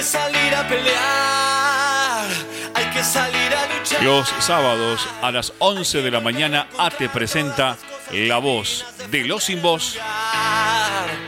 [0.00, 2.26] que salir a pelear,
[2.74, 4.02] hay que salir a luchar.
[4.02, 7.76] Los sábados a las 11 de la mañana ATE presenta
[8.10, 9.98] La Voz de los Sin Voz.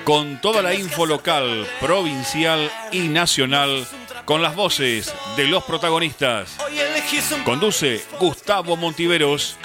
[0.04, 3.86] Con toda la info local, provincial y nacional
[4.24, 6.56] con las voces de los protagonistas.
[7.44, 9.58] Conduce Gustavo Montiveros.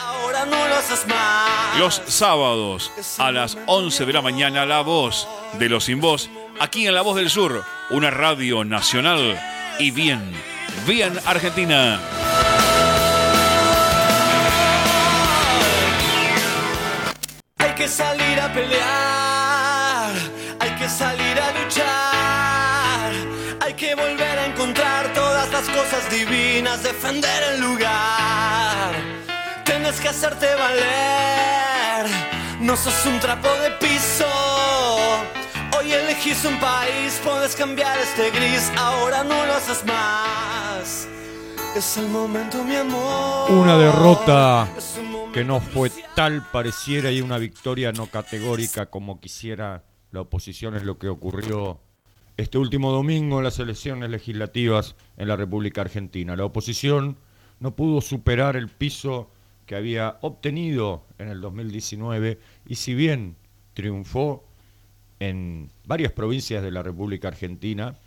[1.79, 6.29] Los sábados a las 11 de la mañana La Voz de los Sin Voz
[6.59, 9.39] aquí en La Voz del Sur, una radio nacional
[9.79, 10.31] y bien,
[10.85, 11.99] bien argentina.
[17.57, 20.11] Hay que salir a pelear,
[20.59, 23.11] hay que salir a luchar,
[23.61, 28.96] hay que volver a encontrar todas las cosas divinas, defender el lugar.
[29.63, 32.08] Tienes que hacerte valer,
[32.59, 34.66] no sos un trapo de piso.
[35.88, 41.08] Hoy elegís un país, puedes cambiar este gris, ahora no lo haces más.
[41.77, 43.49] Es el momento, mi amor.
[43.49, 44.67] Una derrota
[45.31, 50.83] que no fue tal pareciera y una victoria no categórica como quisiera la oposición es
[50.83, 51.80] lo que ocurrió
[52.35, 56.35] este último domingo en las elecciones legislativas en la República Argentina.
[56.35, 57.15] La oposición
[57.61, 59.31] no pudo superar el piso
[59.65, 63.38] que había obtenido en el 2019 y si bien
[63.73, 64.46] triunfó
[65.19, 67.97] en varias provincias de la República Argentina,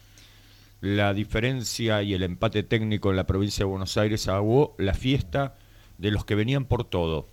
[0.81, 5.57] la diferencia y el empate técnico en la provincia de Buenos Aires aguó la fiesta
[5.99, 7.29] de los que venían por todo,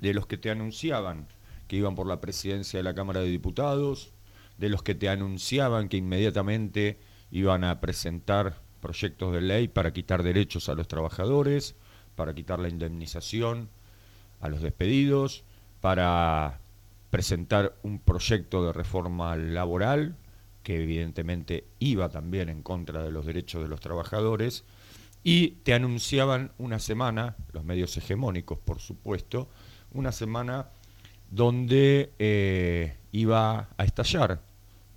[0.00, 1.28] de los que te anunciaban
[1.66, 4.12] que iban por la presidencia de la Cámara de Diputados,
[4.58, 6.98] de los que te anunciaban que inmediatamente
[7.30, 11.74] iban a presentar proyectos de ley para quitar derechos a los trabajadores,
[12.14, 13.68] para quitar la indemnización
[14.40, 15.44] a los despedidos,
[15.80, 16.60] para
[17.10, 20.16] presentar un proyecto de reforma laboral
[20.66, 24.64] que evidentemente iba también en contra de los derechos de los trabajadores,
[25.22, 29.48] y te anunciaban una semana, los medios hegemónicos por supuesto,
[29.92, 30.70] una semana
[31.30, 34.40] donde eh, iba a estallar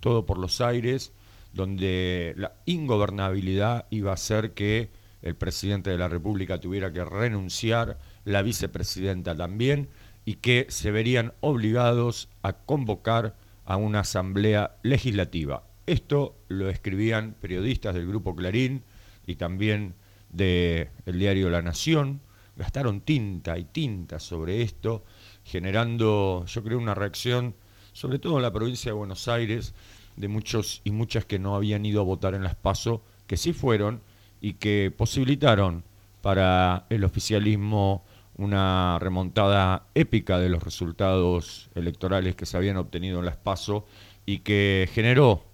[0.00, 1.12] todo por los aires,
[1.52, 4.90] donde la ingobernabilidad iba a hacer que
[5.22, 9.88] el presidente de la República tuviera que renunciar, la vicepresidenta también,
[10.30, 15.64] y que se verían obligados a convocar a una asamblea legislativa.
[15.86, 18.84] Esto lo escribían periodistas del Grupo Clarín
[19.26, 19.96] y también
[20.28, 22.20] del diario La Nación.
[22.54, 25.02] Gastaron tinta y tinta sobre esto,
[25.42, 27.56] generando, yo creo, una reacción,
[27.92, 29.74] sobre todo en la provincia de Buenos Aires,
[30.14, 33.52] de muchos y muchas que no habían ido a votar en las PASO, que sí
[33.52, 34.00] fueron
[34.40, 35.82] y que posibilitaron
[36.22, 38.04] para el oficialismo
[38.40, 43.86] una remontada épica de los resultados electorales que se habían obtenido en las PASO
[44.26, 45.44] y que generó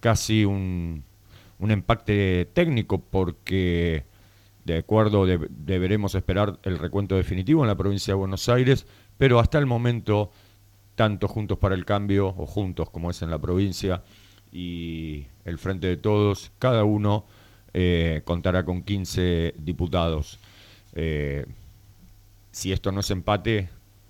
[0.00, 1.04] casi un,
[1.58, 4.04] un empate técnico porque
[4.64, 8.86] de acuerdo de- deberemos esperar el recuento definitivo en la provincia de Buenos Aires,
[9.18, 10.30] pero hasta el momento
[10.94, 14.02] tanto Juntos para el Cambio o Juntos como es en la provincia
[14.52, 17.24] y el Frente de Todos, cada uno
[17.74, 20.38] eh, contará con 15 diputados.
[20.94, 21.46] Eh,
[22.52, 23.68] si esto no es empate,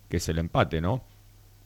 [0.09, 1.03] que es el empate, ¿no?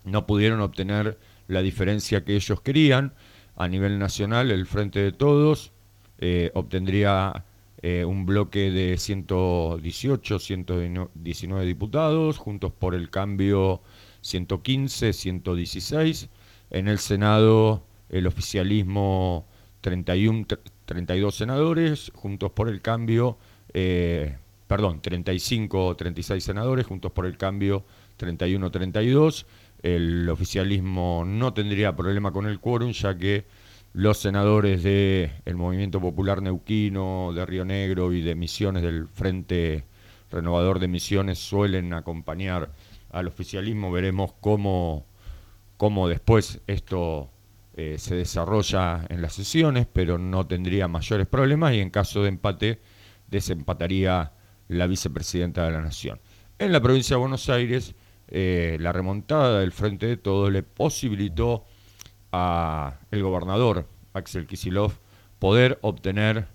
[0.05, 3.15] No pudieron obtener la diferencia que ellos querían.
[3.57, 5.73] A nivel nacional, el Frente de Todos
[6.19, 7.45] eh, obtendría
[7.83, 13.83] eh, un bloque de 118, 119 diputados, Juntos por el Cambio
[14.21, 16.29] 115, 116.
[16.71, 19.47] En el Senado, el oficialismo
[19.81, 23.39] 31, tr- 32 senadores, Juntos por el Cambio,
[23.73, 27.85] eh, perdón, 35 o 36 senadores, Juntos por el Cambio
[28.17, 29.47] 31 32.
[29.83, 33.45] El oficialismo no tendría problema con el quórum, ya que
[33.93, 39.85] los senadores del Movimiento Popular Neuquino, de Río Negro y de Misiones del Frente
[40.31, 42.73] Renovador de Misiones suelen acompañar
[43.11, 43.91] al oficialismo.
[43.93, 45.07] Veremos cómo,
[45.77, 47.31] cómo después esto
[47.75, 52.29] eh, se desarrolla en las sesiones, pero no tendría mayores problemas y en caso de
[52.29, 52.81] empate
[53.29, 54.33] desempataría
[54.69, 56.21] la vicepresidenta de la Nación.
[56.59, 57.95] En la provincia de Buenos Aires,
[58.29, 61.65] eh, la remontada del Frente de Todos le posibilitó
[62.33, 64.93] a el gobernador Axel Kisilov
[65.39, 66.49] poder obtener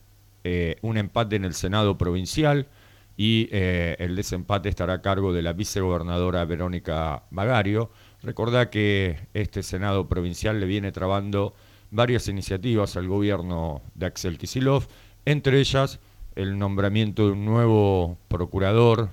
[0.43, 2.67] eh, un empate en el Senado provincial
[3.15, 7.91] y eh, el desempate estará a cargo de la vicegobernadora Verónica Magario.
[8.23, 11.53] Recordá que este Senado provincial le viene trabando
[11.91, 14.87] varias iniciativas al gobierno de Axel Kisilov,
[15.25, 15.99] entre ellas
[16.35, 19.09] el nombramiento de un nuevo procurador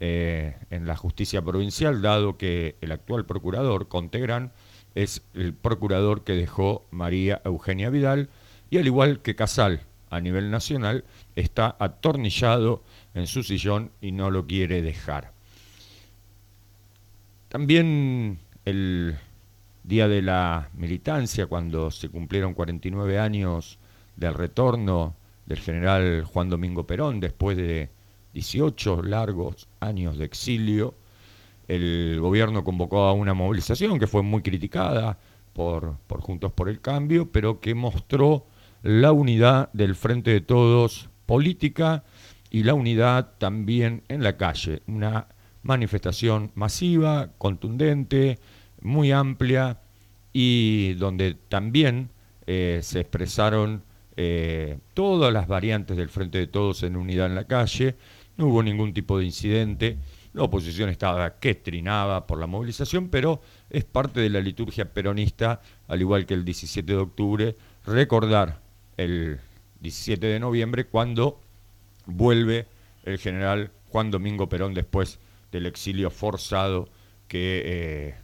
[0.00, 4.52] eh, en la justicia provincial, dado que el actual procurador, Contegrán,
[4.94, 8.28] es el procurador que dejó María Eugenia Vidal
[8.70, 9.82] y al igual que Casal
[10.12, 11.04] a nivel nacional,
[11.36, 12.82] está atornillado
[13.14, 15.32] en su sillón y no lo quiere dejar.
[17.48, 19.16] También el
[19.84, 23.78] día de la militancia, cuando se cumplieron 49 años
[24.16, 25.16] del retorno
[25.46, 27.90] del general Juan Domingo Perón, después de
[28.34, 30.94] 18 largos años de exilio,
[31.68, 35.18] el gobierno convocó a una movilización que fue muy criticada
[35.52, 38.46] por, por Juntos por el Cambio, pero que mostró
[38.82, 42.04] la unidad del Frente de Todos política
[42.50, 44.82] y la unidad también en la calle.
[44.86, 45.28] Una
[45.62, 48.38] manifestación masiva, contundente,
[48.80, 49.78] muy amplia
[50.32, 52.10] y donde también
[52.46, 53.82] eh, se expresaron
[54.16, 57.96] eh, todas las variantes del Frente de Todos en unidad en la calle.
[58.36, 59.98] No hubo ningún tipo de incidente.
[60.34, 65.60] La oposición estaba que trinaba por la movilización, pero es parte de la liturgia peronista,
[65.88, 68.60] al igual que el 17 de octubre, recordar
[68.96, 69.40] el
[69.80, 71.40] 17 de noviembre cuando
[72.06, 72.66] vuelve
[73.04, 75.18] el general Juan Domingo Perón después
[75.50, 76.88] del exilio forzado
[77.28, 78.14] que eh,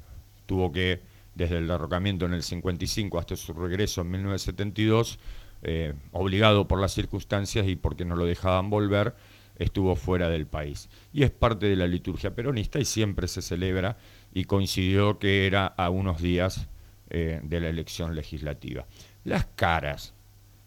[0.46, 1.00] tuvo que,
[1.34, 5.18] desde el derrocamiento en el 55 hasta su regreso en 1972,
[5.62, 9.14] eh, obligado por las circunstancias y porque no lo dejaban volver,
[9.58, 10.88] estuvo fuera del país.
[11.12, 13.96] Y es parte de la liturgia peronista y siempre se celebra
[14.32, 16.68] y coincidió que era a unos días
[17.10, 18.86] eh, de la elección legislativa.
[19.24, 20.14] Las caras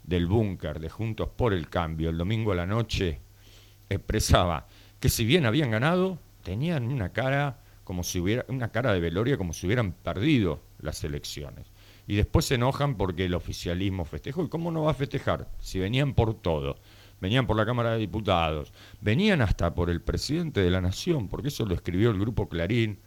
[0.04, 3.20] del búnker de Juntos por el Cambio el domingo a la noche
[3.90, 4.68] expresaba
[5.00, 9.38] que si bien habían ganado, tenían una cara como si hubiera una cara de veloria
[9.38, 11.71] como si hubieran perdido las elecciones.
[12.08, 14.44] Y después se enojan porque el oficialismo festejó.
[14.44, 15.50] ¿Y cómo no va a festejar?
[15.60, 16.78] Si venían por todo.
[17.22, 21.50] Venían por la Cámara de Diputados, venían hasta por el presidente de la Nación, porque
[21.50, 22.98] eso lo escribió el grupo Clarín,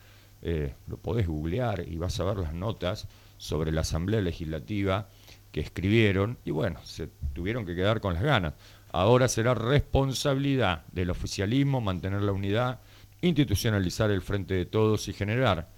[0.40, 3.08] eh, lo podés googlear y vas a ver las notas
[3.38, 5.08] sobre la Asamblea Legislativa
[5.50, 8.54] que escribieron y bueno, se tuvieron que quedar con las ganas.
[8.92, 12.80] Ahora será responsabilidad del oficialismo mantener la unidad,
[13.20, 15.68] institucionalizar el frente de todos y generar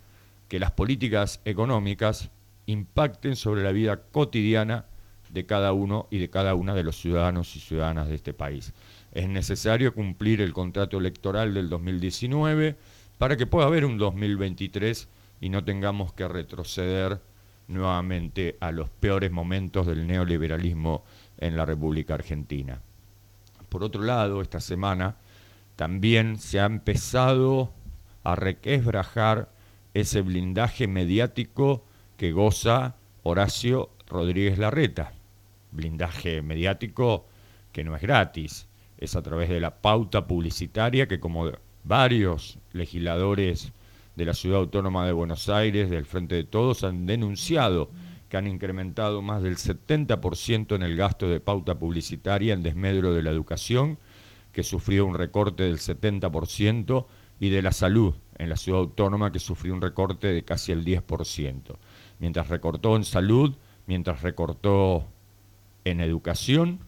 [0.49, 2.31] que las políticas económicas
[2.67, 4.87] impacten sobre la vida cotidiana
[5.31, 8.73] de cada uno y de cada una de los ciudadanos y ciudadanas de este país.
[9.13, 12.77] Es necesario cumplir el contrato electoral del 2019
[13.19, 15.09] para que pueda haber un 2023
[15.41, 17.21] y no tengamos que retroceder
[17.69, 21.05] nuevamente a los peores momentos del neoliberalismo
[21.39, 22.81] en la República Argentina.
[23.69, 25.17] Por otro lado, esta semana
[25.75, 27.73] también se ha empezado
[28.23, 29.51] a requesbrajar
[29.95, 31.85] ese blindaje mediático
[32.17, 35.13] que goza Horacio Rodríguez Larreta.
[35.71, 37.27] Blindaje mediático
[37.73, 38.69] que no es gratis,
[38.99, 41.51] es a través de la pauta publicitaria que como
[41.85, 43.73] varios legisladores
[44.15, 47.91] de la Ciudad Autónoma de Buenos Aires, del Frente de Todos, han denunciado
[48.31, 53.23] que han incrementado más del 70% en el gasto de pauta publicitaria en desmedro de
[53.23, 53.99] la educación,
[54.53, 57.07] que sufrió un recorte del 70%,
[57.39, 60.85] y de la salud en la Ciudad Autónoma, que sufrió un recorte de casi el
[60.85, 61.77] 10%.
[62.19, 63.55] Mientras recortó en salud,
[63.87, 65.05] mientras recortó
[65.85, 66.81] en educación,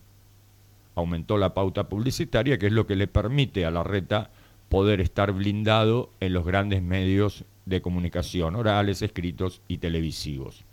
[0.95, 4.31] aumentó la pauta publicitaria, que es lo que le permite a la reta
[4.69, 10.65] poder estar blindado en los grandes medios de comunicación, orales, escritos y televisivos.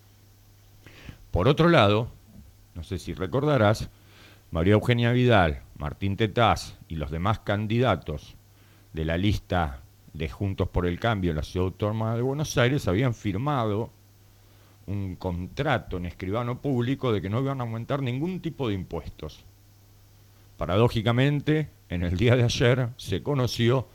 [1.31, 2.09] Por otro lado,
[2.73, 3.89] no sé si recordarás,
[4.51, 8.35] María Eugenia Vidal, Martín Tetaz y los demás candidatos
[8.93, 9.81] de la lista
[10.13, 13.89] de Juntos por el Cambio en la Ciudad Autónoma de Buenos Aires habían firmado
[14.87, 19.43] un contrato en escribano público de que no iban a aumentar ningún tipo de impuestos.
[20.57, 23.87] Paradójicamente, en el día de ayer se conoció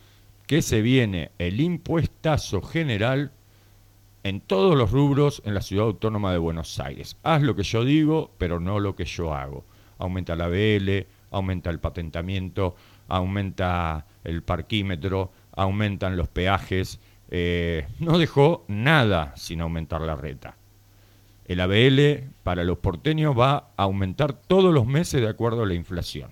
[0.47, 3.33] que se viene el impuestazo general
[4.23, 7.17] en todos los rubros en la ciudad autónoma de Buenos Aires.
[7.23, 9.65] Haz lo que yo digo, pero no lo que yo hago.
[9.99, 12.75] Aumenta la BL, aumenta el patentamiento,
[13.09, 17.01] aumenta el parquímetro, aumentan los peajes.
[17.31, 20.57] Eh, no dejó nada sin aumentar la reta.
[21.51, 25.75] El ABL para los porteños va a aumentar todos los meses de acuerdo a la
[25.75, 26.31] inflación.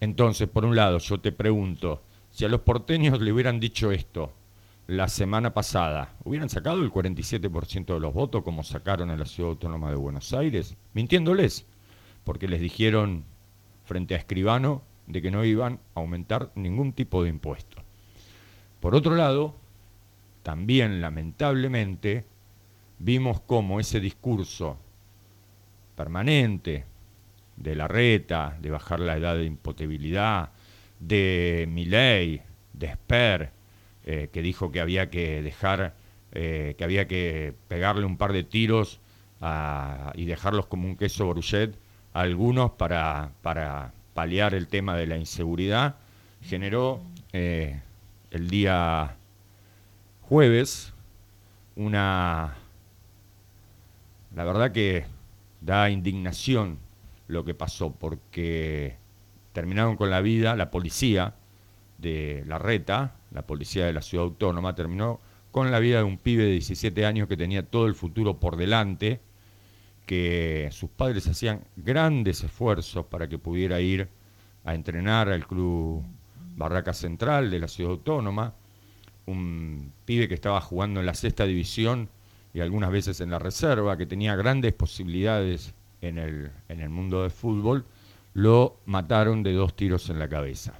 [0.00, 4.32] Entonces, por un lado, yo te pregunto, si a los porteños le hubieran dicho esto
[4.86, 9.50] la semana pasada, ¿hubieran sacado el 47% de los votos como sacaron en la Ciudad
[9.50, 10.74] Autónoma de Buenos Aires?
[10.94, 11.66] Mintiéndoles,
[12.24, 13.24] porque les dijeron
[13.84, 17.76] frente a Escribano de que no iban a aumentar ningún tipo de impuesto.
[18.80, 19.54] Por otro lado,
[20.42, 22.24] también lamentablemente
[22.98, 24.78] vimos cómo ese discurso
[25.96, 26.84] permanente
[27.56, 30.50] de la reta, de bajar la edad de impotabilidad,
[30.98, 33.50] de Milley, de Sper,
[34.04, 35.94] eh, que dijo que había que dejar,
[36.32, 39.00] eh, que había que pegarle un par de tiros
[40.14, 41.76] y dejarlos como un queso bruchet
[42.14, 45.96] a algunos para, para paliar el tema de la inseguridad,
[46.40, 47.80] generó eh,
[48.30, 49.16] el día
[50.22, 50.94] jueves
[51.76, 52.56] una...
[54.34, 55.04] La verdad que
[55.60, 56.78] da indignación
[57.28, 58.96] lo que pasó, porque
[59.52, 61.34] terminaron con la vida, la policía
[61.98, 65.20] de la reta, la policía de la ciudad autónoma, terminó
[65.52, 68.56] con la vida de un pibe de 17 años que tenía todo el futuro por
[68.56, 69.20] delante,
[70.04, 74.08] que sus padres hacían grandes esfuerzos para que pudiera ir
[74.64, 76.04] a entrenar al club
[76.56, 78.54] Barraca Central de la ciudad autónoma,
[79.26, 82.08] un pibe que estaba jugando en la sexta división
[82.54, 87.22] y algunas veces en la reserva, que tenía grandes posibilidades en el, en el mundo
[87.22, 87.84] del fútbol,
[88.32, 90.74] lo mataron de dos tiros en la cabeza.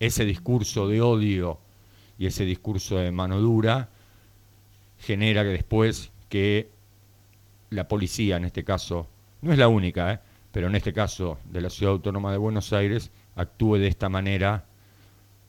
[0.00, 1.58] Ese discurso de odio
[2.18, 3.90] y ese discurso de mano dura
[4.98, 6.70] genera que después que
[7.70, 9.06] la policía, en este caso,
[9.42, 10.18] no es la única, ¿eh?
[10.50, 14.64] pero en este caso de la Ciudad Autónoma de Buenos Aires, actúe de esta manera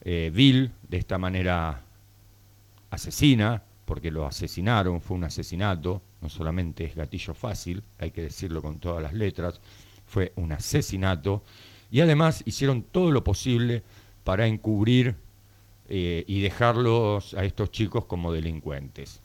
[0.02, 1.82] eh, vil, de esta manera
[2.90, 8.62] asesina, porque lo asesinaron, fue un asesinato, no solamente es gatillo fácil, hay que decirlo
[8.62, 9.60] con todas las letras,
[10.06, 11.42] fue un asesinato,
[11.90, 13.82] y además hicieron todo lo posible
[14.24, 15.16] para encubrir
[15.88, 19.20] eh, y dejarlos a estos chicos como delincuentes.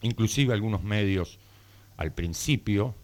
[0.00, 1.38] Inclusive algunos medios
[1.96, 2.94] al principio,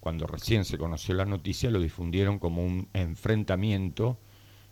[0.00, 4.16] cuando recién se conoció la noticia, lo difundieron como un enfrentamiento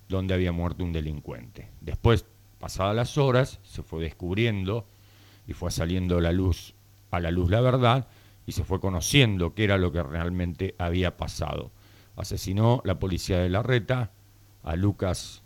[0.09, 1.69] donde había muerto un delincuente.
[1.81, 2.25] Después,
[2.59, 4.87] pasadas las horas, se fue descubriendo
[5.51, 6.75] y fue saliendo la luz,
[7.11, 8.07] a la luz la verdad
[8.47, 11.73] y se fue conociendo qué era lo que realmente había pasado.
[12.17, 14.13] Asesinó la policía de la Reta
[14.63, 15.43] a Lucas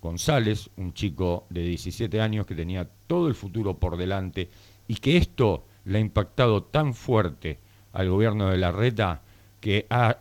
[0.00, 4.50] González, un chico de 17 años que tenía todo el futuro por delante
[4.86, 7.58] y que esto le ha impactado tan fuerte
[7.92, 9.22] al gobierno de la reta
[9.60, 10.18] que ha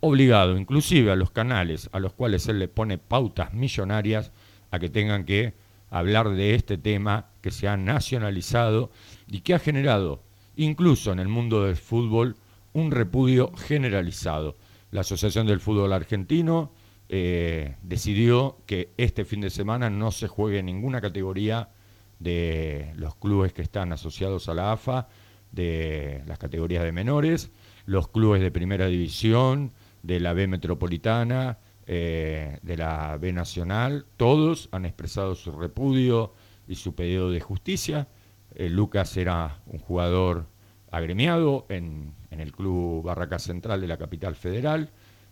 [0.00, 4.30] obligado inclusive a los canales a los cuales él le pone pautas millonarias
[4.70, 5.54] a que tengan que
[5.90, 8.90] hablar de este tema que se ha nacionalizado
[9.26, 10.22] y que ha generado
[10.56, 12.36] incluso en el mundo del fútbol
[12.72, 14.56] un repudio generalizado.
[14.90, 16.72] La Asociación del Fútbol Argentino
[17.08, 21.70] eh, decidió que este fin de semana no se juegue ninguna categoría
[22.18, 25.08] de los clubes que están asociados a la AFA,
[25.52, 27.50] de las categorías de menores,
[27.86, 31.58] los clubes de primera división, de la B metropolitana,
[31.90, 36.34] eh, de la B nacional, todos han expresado su repudio
[36.68, 38.08] y su pedido de justicia.
[38.54, 40.44] Eh, Lucas era un jugador
[40.90, 44.90] agremiado en, en el club Barraca Central de la capital federal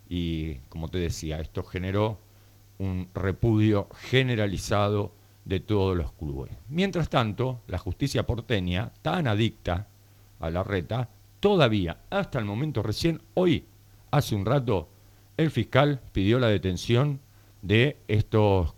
[0.09, 2.17] y, como te decía, esto generó
[2.79, 5.11] un repudio generalizado
[5.45, 6.51] de todos los clubes.
[6.69, 9.89] Mientras tanto, la justicia porteña, tan adicta
[10.39, 11.09] a la reta,
[11.39, 13.65] todavía, hasta el momento recién, hoy,
[14.09, 14.89] hace un rato,
[15.37, 17.19] el fiscal pidió la detención
[17.61, 18.73] de estos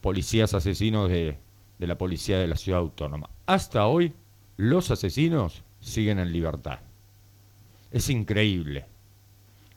[0.00, 1.38] policías asesinos de,
[1.78, 3.30] de la policía de la ciudad autónoma.
[3.46, 4.12] Hasta hoy,
[4.56, 6.80] los asesinos siguen en libertad.
[7.90, 8.86] Es increíble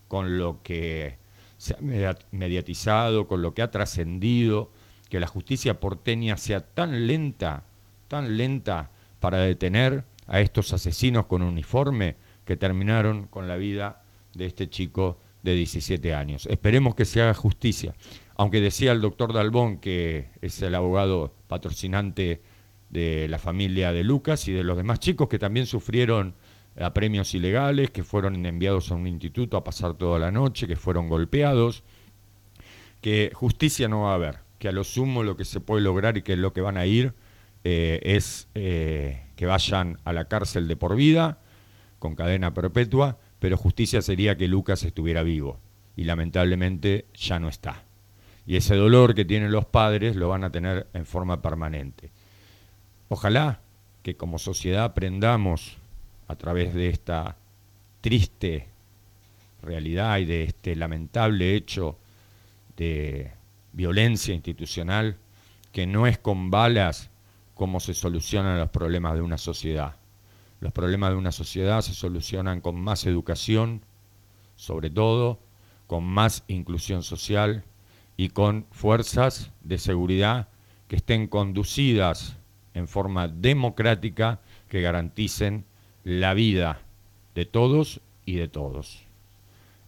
[0.08, 1.18] con lo que
[1.58, 4.72] se ha mediatizado, con lo que ha trascendido
[5.10, 7.64] que la justicia porteña sea tan lenta,
[8.08, 8.90] tan lenta
[9.20, 12.16] para detener a estos asesinos con uniforme
[12.46, 16.46] que terminaron con la vida de este chico de 17 años.
[16.48, 17.96] Esperemos que se haga justicia.
[18.36, 22.42] Aunque decía el doctor Dalbón, que es el abogado patrocinante
[22.90, 26.36] de la familia de Lucas y de los demás chicos que también sufrieron
[26.78, 30.76] a premios ilegales, que fueron enviados a un instituto a pasar toda la noche, que
[30.76, 31.84] fueron golpeados,
[33.00, 36.18] que justicia no va a haber que a lo sumo lo que se puede lograr
[36.18, 37.14] y que es lo que van a ir
[37.64, 41.40] eh, es eh, que vayan a la cárcel de por vida,
[42.00, 45.60] con cadena perpetua, pero justicia sería que Lucas estuviera vivo
[45.96, 47.84] y lamentablemente ya no está.
[48.48, 52.12] Y ese dolor que tienen los padres lo van a tener en forma permanente.
[53.10, 53.60] Ojalá
[54.04, 55.78] que como sociedad aprendamos
[56.28, 57.38] a través de esta
[58.02, 58.68] triste
[59.62, 61.98] realidad y de este lamentable hecho
[62.78, 63.32] de
[63.74, 65.18] violencia institucional,
[65.72, 67.10] que no es con balas
[67.56, 69.96] como se solucionan los problemas de una sociedad.
[70.60, 73.82] Los problemas de una sociedad se solucionan con más educación,
[74.56, 75.40] sobre todo,
[75.88, 77.64] con más inclusión social
[78.18, 80.48] y con fuerzas de seguridad
[80.88, 82.38] que estén conducidas
[82.74, 85.66] en forma democrática que garanticen
[86.04, 86.82] la vida
[87.34, 89.04] de todos y de todos.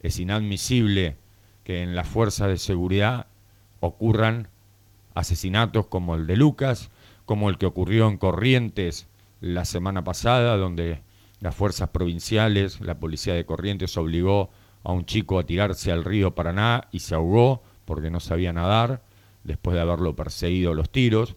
[0.02, 1.18] Es inadmisible
[1.64, 3.28] que en las fuerzas de seguridad
[3.80, 4.50] ocurran
[5.14, 6.92] asesinatos como el de Lucas,
[7.26, 9.08] como el que ocurrió en Corrientes
[9.42, 11.02] la semana pasada, donde
[11.40, 14.50] las fuerzas provinciales, la policía de Corrientes obligó
[14.84, 19.02] a un chico a tirarse al río Paraná y se ahogó porque no sabía nadar
[19.44, 21.36] después de haberlo perseguido los tiros.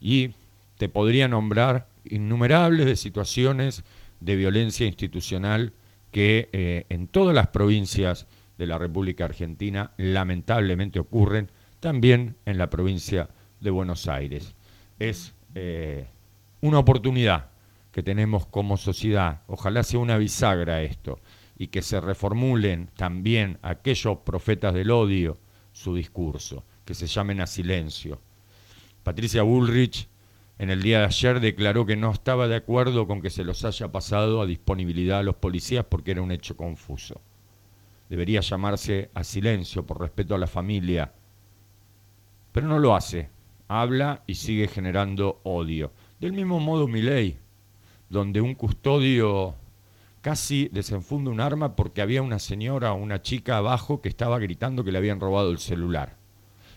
[0.00, 0.32] Y
[0.76, 3.84] te podría nombrar innumerables de situaciones
[4.20, 5.72] de violencia institucional
[6.10, 8.26] que eh, en todas las provincias
[8.56, 13.28] de la República Argentina lamentablemente ocurren, también en la provincia
[13.60, 14.54] de Buenos Aires.
[14.98, 16.06] Es eh,
[16.60, 17.50] una oportunidad
[17.92, 21.20] que tenemos como sociedad, ojalá sea una bisagra esto,
[21.56, 25.38] y que se reformulen también aquellos profetas del odio
[25.72, 28.20] su discurso, que se llamen a silencio.
[29.02, 30.08] Patricia Bullrich
[30.58, 33.64] en el día de ayer declaró que no estaba de acuerdo con que se los
[33.64, 37.20] haya pasado a disponibilidad a los policías porque era un hecho confuso.
[38.08, 41.12] Debería llamarse a silencio por respeto a la familia,
[42.50, 43.30] pero no lo hace.
[43.68, 45.92] Habla y sigue generando odio.
[46.20, 47.38] Del mismo modo Milei,
[48.08, 49.54] donde un custodio
[50.20, 54.82] casi desenfunda un arma porque había una señora o una chica abajo que estaba gritando
[54.82, 56.16] que le habían robado el celular.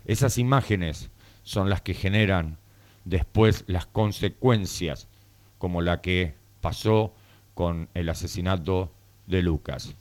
[0.05, 1.09] Esas imágenes
[1.41, 2.59] son las que generan
[3.03, 5.07] después las consecuencias,
[5.57, 7.11] como la que pasó
[7.55, 8.91] con el asesinato
[9.25, 9.95] de Lucas.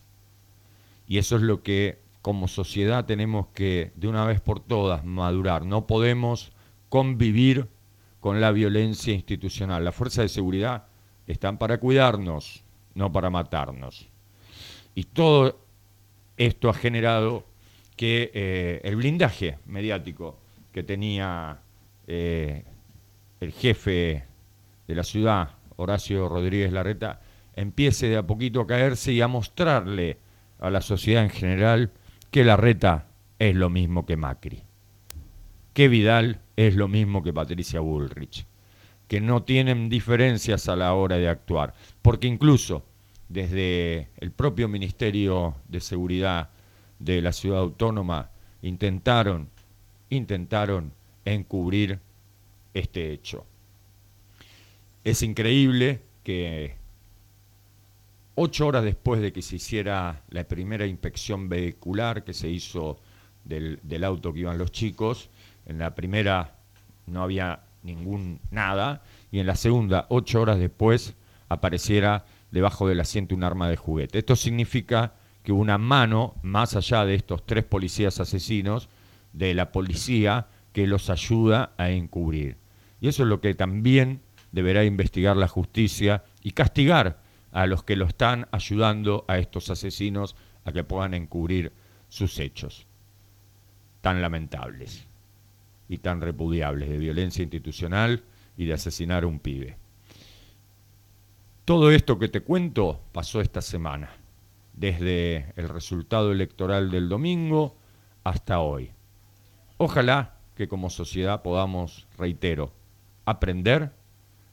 [1.08, 5.64] Y eso es lo que como sociedad tenemos que de una vez por todas madurar.
[5.64, 6.52] No podemos
[6.90, 7.68] convivir
[8.20, 9.84] con la violencia institucional.
[9.84, 10.84] Las fuerzas de seguridad
[11.26, 14.08] están para cuidarnos, no para matarnos.
[14.94, 15.58] Y todo
[16.36, 17.44] esto ha generado
[17.96, 20.38] que eh, el blindaje mediático
[20.72, 21.60] que tenía
[22.06, 22.64] eh,
[23.40, 24.24] el jefe
[24.86, 27.20] de la ciudad, Horacio Rodríguez Larreta,
[27.54, 30.18] empiece de a poquito a caerse y a mostrarle
[30.58, 31.90] a la sociedad en general
[32.30, 33.06] que Larreta
[33.38, 34.62] es lo mismo que Macri,
[35.80, 38.44] que Vidal es lo mismo que Patricia Bullrich,
[39.08, 41.72] que no tienen diferencias a la hora de actuar,
[42.02, 42.84] porque incluso
[43.30, 46.50] desde el propio Ministerio de Seguridad
[46.98, 48.28] de la Ciudad Autónoma
[48.60, 49.48] intentaron,
[50.10, 50.92] intentaron
[51.24, 51.98] encubrir
[52.74, 53.46] este hecho.
[55.02, 56.74] Es increíble que
[58.34, 62.98] ocho horas después de que se hiciera la primera inspección vehicular que se hizo
[63.44, 65.30] del, auto que iban los chicos,
[65.70, 66.56] en la primera
[67.06, 71.14] no había ningún nada, y en la segunda, ocho horas después,
[71.48, 74.18] apareciera debajo del asiento un arma de juguete.
[74.18, 78.88] Esto significa que una mano, más allá de estos tres policías asesinos,
[79.32, 82.56] de la policía que los ayuda a encubrir.
[83.00, 87.20] Y eso es lo que también deberá investigar la justicia y castigar
[87.52, 91.72] a los que lo están ayudando a estos asesinos a que puedan encubrir
[92.08, 92.88] sus hechos
[94.00, 95.09] tan lamentables
[95.90, 98.22] y tan repudiables de violencia institucional
[98.56, 99.76] y de asesinar a un pibe.
[101.64, 104.12] Todo esto que te cuento pasó esta semana,
[104.72, 107.76] desde el resultado electoral del domingo
[108.22, 108.92] hasta hoy.
[109.78, 112.72] Ojalá que como sociedad podamos, reitero,
[113.24, 113.90] aprender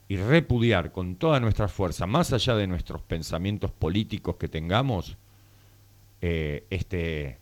[0.08, 5.18] y repudiar con toda nuestra fuerza, más allá de nuestros pensamientos políticos que tengamos,
[6.22, 7.38] eh, este,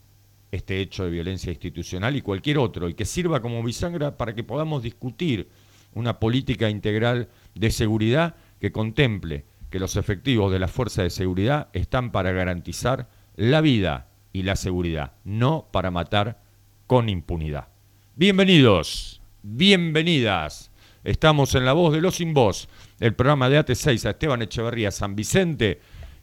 [0.56, 4.44] este hecho de violencia institucional y cualquier otro, y que sirva como bisagra para que
[4.44, 5.50] podamos discutir
[5.94, 11.70] una política integral de seguridad que contemple que los efectivos de la fuerza de seguridad
[11.74, 16.42] están para garantizar la vida y la seguridad, no para matar
[16.88, 17.68] con impunidad.
[18.16, 20.72] Bienvenidos, bienvenidas
[21.06, 22.68] Estamos en La Voz de los Sin Voz,
[23.00, 25.80] el programa de AT6 a Esteban Echeverría San Vicente,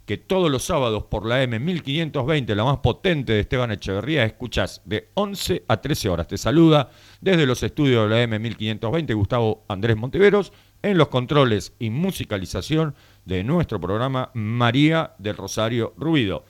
[0.06, 5.10] que todos los sábados por la M1520, la más potente de Esteban Echeverría, escuchas de
[5.14, 6.26] 11 a 13 horas.
[6.26, 11.90] Te saluda desde los estudios de la M1520 Gustavo Andrés Monteveros, en los controles y
[11.90, 16.44] musicalización de nuestro programa María del Rosario Ruido.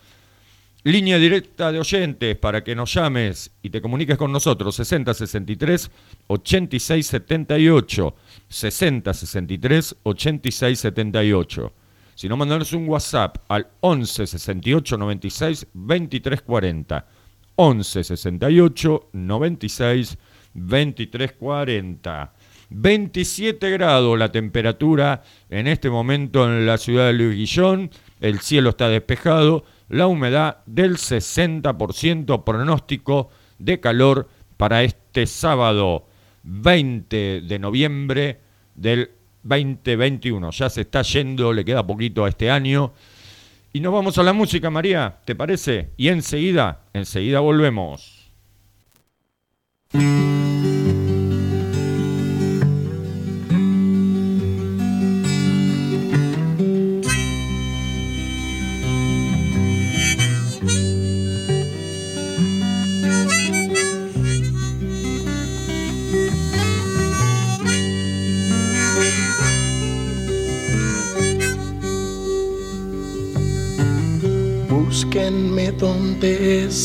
[0.84, 5.90] Línea directa de oyentes para que nos llames y te comuniques con nosotros 60 63
[6.26, 8.14] 86 78
[8.48, 11.72] 60 63 86 78.
[12.14, 17.06] Si no, mandanos un WhatsApp al 11 68 96 23 40.
[17.56, 20.18] 11 68 96
[20.54, 22.32] 23 40.
[22.70, 27.90] 27 grados la temperatura en este momento en la ciudad de Luis Guillón.
[28.20, 36.06] El cielo está despejado la humedad del 60%, pronóstico de calor para este sábado
[36.44, 38.40] 20 de noviembre
[38.74, 39.10] del
[39.42, 40.50] 2021.
[40.50, 42.92] Ya se está yendo, le queda poquito a este año.
[43.72, 45.90] Y nos vamos a la música, María, ¿te parece?
[45.96, 48.30] Y enseguida, enseguida volvemos.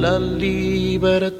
[0.00, 1.39] la libertad.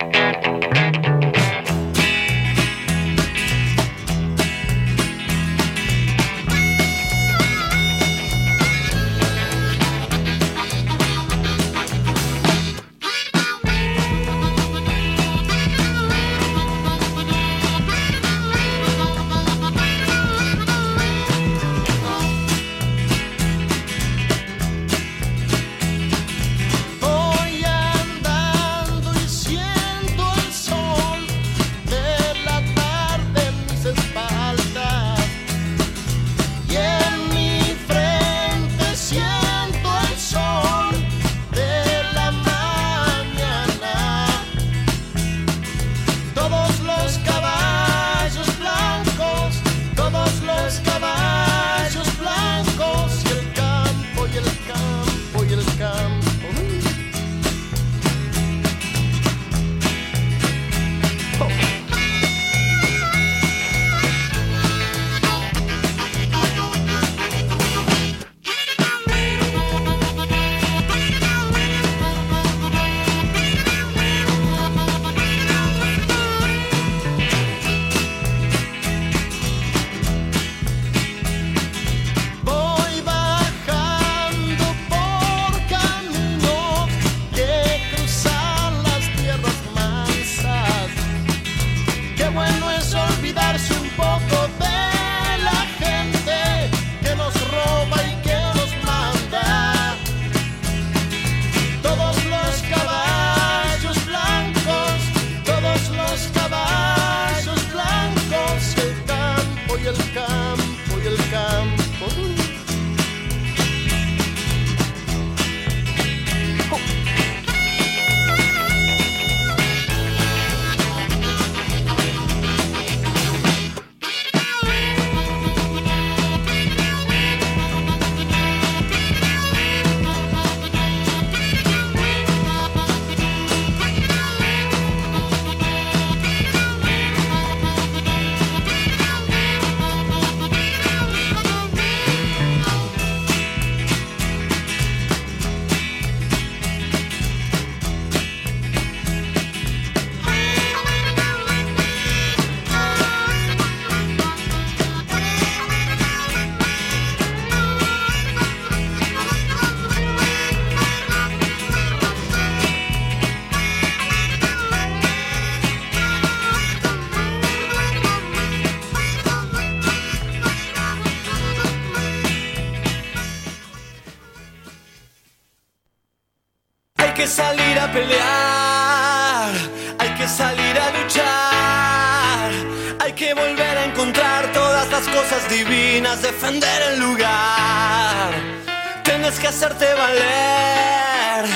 [189.66, 191.50] hacerte valer,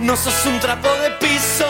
[0.00, 1.66] no sos un trapo de piso.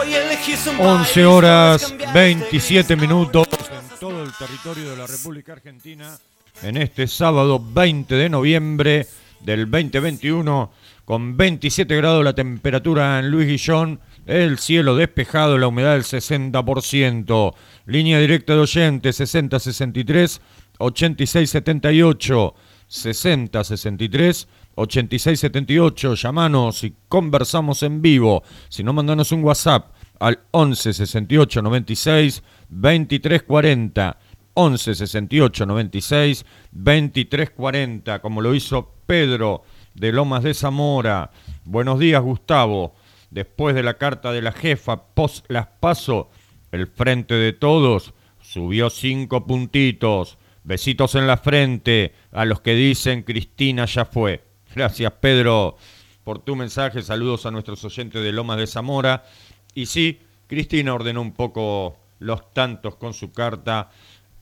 [0.00, 3.06] Hoy elegís un 11 país, horas puedes cambiar este 27 piso.
[3.06, 6.16] minutos en todo el territorio de la República Argentina
[6.62, 9.06] en este sábado 20 de noviembre
[9.40, 10.72] del 2021
[11.04, 17.54] con 27 grados la temperatura en Luis Guillón, el cielo despejado, la humedad del 60%,
[17.86, 20.40] línea directa de oyentes 6063
[20.78, 22.54] 8678
[22.88, 28.42] 6063 8678, llamanos y conversamos en vivo.
[28.68, 34.18] Si no, mandanos un WhatsApp al 11 68 96 23 40.
[34.54, 39.62] 11 68 96 23 40, como lo hizo Pedro
[39.94, 41.30] de Lomas de Zamora.
[41.64, 42.94] Buenos días, Gustavo.
[43.30, 46.30] Después de la carta de la jefa, post las paso,
[46.72, 50.37] el frente de todos subió cinco puntitos.
[50.68, 54.44] Besitos en la frente a los que dicen Cristina ya fue.
[54.74, 55.78] Gracias, Pedro,
[56.24, 57.00] por tu mensaje.
[57.00, 59.24] Saludos a nuestros oyentes de Lomas de Zamora.
[59.72, 63.88] Y sí, Cristina ordenó un poco los tantos con su carta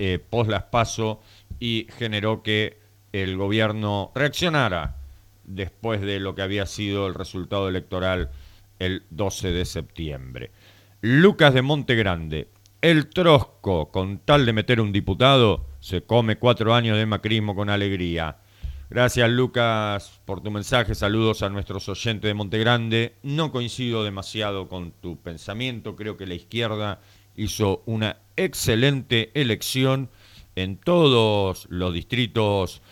[0.00, 1.20] eh, las paso
[1.60, 2.80] y generó que
[3.12, 4.96] el gobierno reaccionara
[5.44, 8.30] después de lo que había sido el resultado electoral
[8.80, 10.50] el 12 de septiembre.
[11.02, 12.48] Lucas de Montegrande,
[12.90, 17.68] el trosco, con tal de meter un diputado, se come cuatro años de macrismo con
[17.68, 18.36] alegría.
[18.88, 23.16] Gracias Lucas por tu mensaje, saludos a nuestros oyentes de Montegrande.
[23.24, 27.00] No coincido demasiado con tu pensamiento, creo que la izquierda
[27.34, 30.08] hizo una excelente elección
[30.54, 32.82] en todos los distritos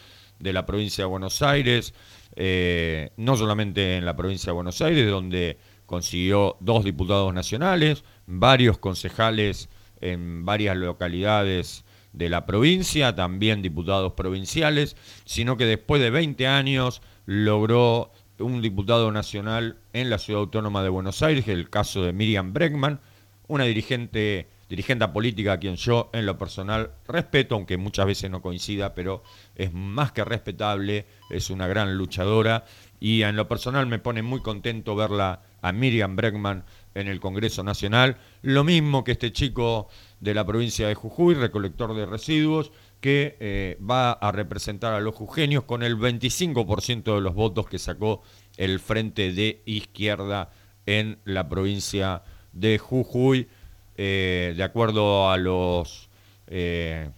[0.41, 1.95] de la provincia de Buenos Aires,
[2.35, 8.79] eh, no solamente en la provincia de Buenos Aires, donde consiguió dos diputados nacionales, varios
[8.79, 9.69] concejales
[10.01, 17.03] en varias localidades de la provincia, también diputados provinciales, sino que después de 20 años
[17.27, 22.53] logró un diputado nacional en la ciudad autónoma de Buenos Aires, el caso de Miriam
[22.53, 23.01] Bregman,
[23.47, 28.43] una dirigente, dirigente política a quien yo en lo personal respeto, aunque muchas veces no
[28.43, 29.23] coincida, pero
[29.55, 32.65] es más que respetable, es una gran luchadora
[33.01, 37.63] y en lo personal me pone muy contento verla a Miriam Bregman en el Congreso
[37.63, 39.89] Nacional, lo mismo que este chico
[40.21, 45.15] de la provincia de Jujuy, recolector de residuos, que eh, va a representar a los
[45.15, 48.23] jujeños con el 25% de los votos que sacó
[48.57, 50.51] el Frente de Izquierda
[50.87, 53.49] en la provincia de Jujuy,
[53.97, 56.09] eh, de acuerdo a los
[56.47, 57.11] eh,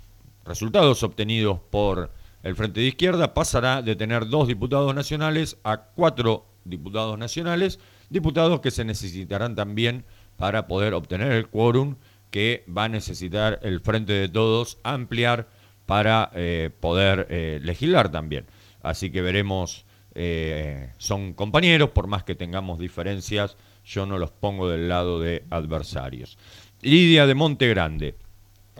[0.45, 2.11] resultados obtenidos por
[2.43, 7.79] el Frente de Izquierda, pasará de tener dos diputados nacionales a cuatro diputados nacionales,
[8.11, 10.05] diputados que se necesitarán también
[10.37, 11.97] para poder obtener el quórum
[12.31, 15.49] que va a necesitar el Frente de Todos ampliar
[15.87, 18.47] para eh, poder eh, legislar también.
[18.83, 24.69] Así que veremos, eh, son compañeros, por más que tengamos diferencias, yo no los pongo
[24.69, 26.39] del lado de adversarios.
[26.83, 28.17] Lidia de Monte Grande,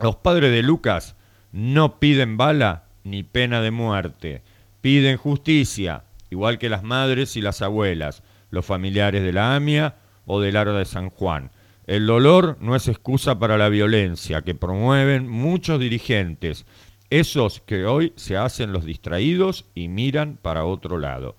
[0.01, 1.15] los padres de Lucas
[1.51, 4.43] no piden bala ni pena de muerte,
[4.81, 10.39] piden justicia, igual que las madres y las abuelas, los familiares de la AMIA o
[10.41, 11.51] del Aro de San Juan.
[11.85, 16.65] El dolor no es excusa para la violencia que promueven muchos dirigentes,
[17.09, 21.37] esos que hoy se hacen los distraídos y miran para otro lado.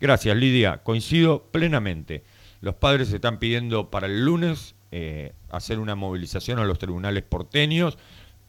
[0.00, 0.84] Gracias, Lidia.
[0.84, 2.22] Coincido plenamente.
[2.60, 7.98] Los padres están pidiendo para el lunes eh, hacer una movilización a los tribunales porteños.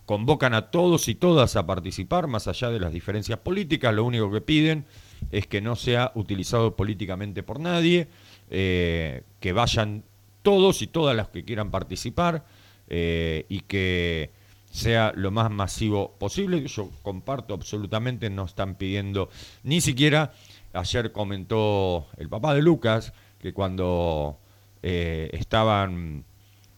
[0.06, 3.94] Convocan a todos y todas a participar, más allá de las diferencias políticas.
[3.94, 4.86] Lo único que piden
[5.32, 8.08] es que no sea utilizado políticamente por nadie,
[8.50, 10.04] eh, que vayan
[10.42, 12.46] todos y todas las que quieran participar
[12.88, 14.32] eh, y que
[14.72, 16.66] sea lo más masivo posible.
[16.68, 19.30] Yo comparto absolutamente, no están pidiendo
[19.64, 20.34] ni siquiera,
[20.74, 24.38] ayer comentó el papá de Lucas, que cuando
[24.84, 26.24] eh, estaban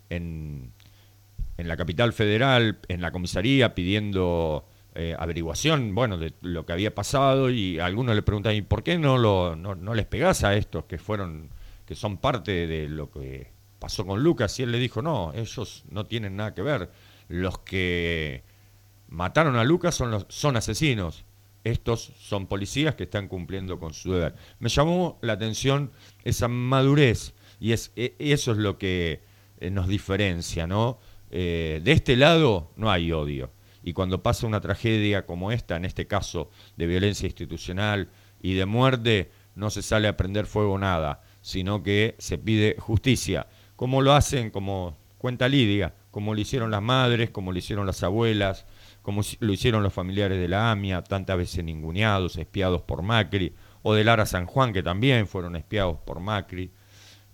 [0.09, 0.71] en,
[1.57, 6.93] en, la capital federal, en la comisaría, pidiendo eh, averiguación, bueno, de lo que había
[6.93, 10.55] pasado, y algunos le preguntan, ¿y por qué no, lo, no, no les pegás a
[10.55, 11.49] estos que fueron,
[11.85, 14.59] que son parte de lo que pasó con Lucas?
[14.59, 16.89] Y él le dijo, no, ellos no tienen nada que ver.
[17.29, 18.43] Los que
[19.07, 21.25] mataron a Lucas son, los, son asesinos.
[21.63, 24.35] Estos son policías que están cumpliendo con su deber.
[24.59, 25.91] Me llamó la atención
[26.23, 29.21] esa madurez y es, e, eso es lo que
[29.59, 30.99] eh, nos diferencia, ¿no?
[31.29, 33.51] Eh, de este lado no hay odio.
[33.83, 38.09] Y cuando pasa una tragedia como esta, en este caso de violencia institucional
[38.41, 41.21] y de muerte, no se sale a prender fuego nada.
[41.43, 46.83] sino que se pide justicia, como lo hacen, como cuenta Lidia, como lo hicieron las
[46.83, 48.67] madres, como lo hicieron las abuelas,
[49.01, 53.95] como lo hicieron los familiares de la AMIA, tantas veces ninguneados, espiados por Macri, o
[53.95, 56.71] de Lara San Juan, que también fueron espiados por Macri.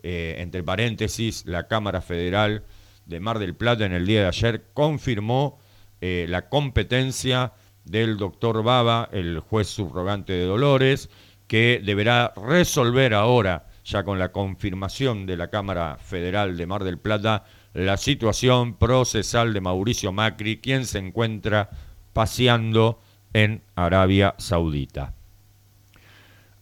[0.03, 2.63] Eh, entre paréntesis, la Cámara Federal
[3.05, 5.59] de Mar del Plata en el día de ayer confirmó
[6.01, 7.53] eh, la competencia
[7.85, 11.09] del doctor Baba, el juez subrogante de Dolores,
[11.47, 16.97] que deberá resolver ahora, ya con la confirmación de la Cámara Federal de Mar del
[16.97, 21.69] Plata, la situación procesal de Mauricio Macri, quien se encuentra
[22.13, 22.99] paseando
[23.33, 25.13] en Arabia Saudita.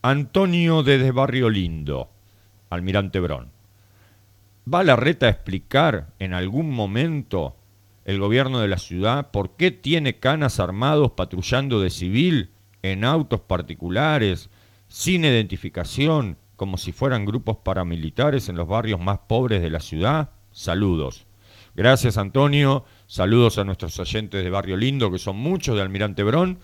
[0.01, 2.09] Antonio de Barrio Lindo,
[2.69, 3.49] Almirante Brón.
[4.71, 7.55] ¿Va la reta a explicar en algún momento
[8.05, 12.51] el gobierno de la ciudad por qué tiene canas armados patrullando de civil
[12.83, 14.49] en autos particulares,
[14.87, 20.29] sin identificación, como si fueran grupos paramilitares en los barrios más pobres de la ciudad?
[20.51, 21.25] Saludos.
[21.75, 26.59] Gracias Antonio, saludos a nuestros oyentes de Barrio Lindo, que son muchos de Almirante Brón.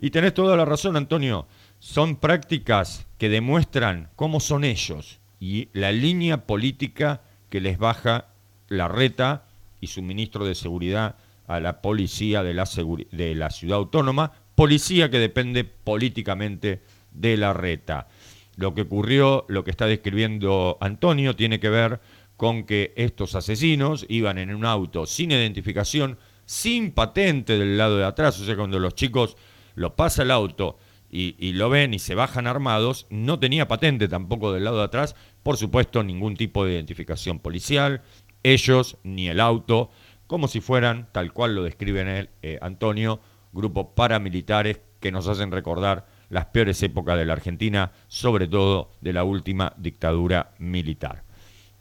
[0.00, 1.46] Y tenés toda la razón, Antonio,
[1.78, 8.26] son prácticas que demuestran cómo son ellos y la línea política que les baja
[8.68, 9.46] la reta
[9.82, 11.16] y su ministro de Seguridad
[11.46, 12.66] a la policía de la,
[13.10, 18.08] de la ciudad autónoma, policía que depende políticamente de la reta.
[18.56, 22.00] Lo que ocurrió, lo que está describiendo Antonio, tiene que ver
[22.36, 26.16] con que estos asesinos iban en un auto sin identificación,
[26.46, 29.36] sin patente del lado de atrás, o sea, cuando los chicos
[29.74, 30.78] lo pasa el auto
[31.10, 34.84] y, y, lo ven y se bajan armados, no tenía patente tampoco del lado de
[34.84, 38.02] atrás, por supuesto ningún tipo de identificación policial,
[38.42, 39.90] ellos ni el auto,
[40.26, 43.20] como si fueran, tal cual lo describe él, eh, Antonio,
[43.52, 49.12] grupos paramilitares que nos hacen recordar las peores épocas de la Argentina, sobre todo de
[49.12, 51.24] la última dictadura militar.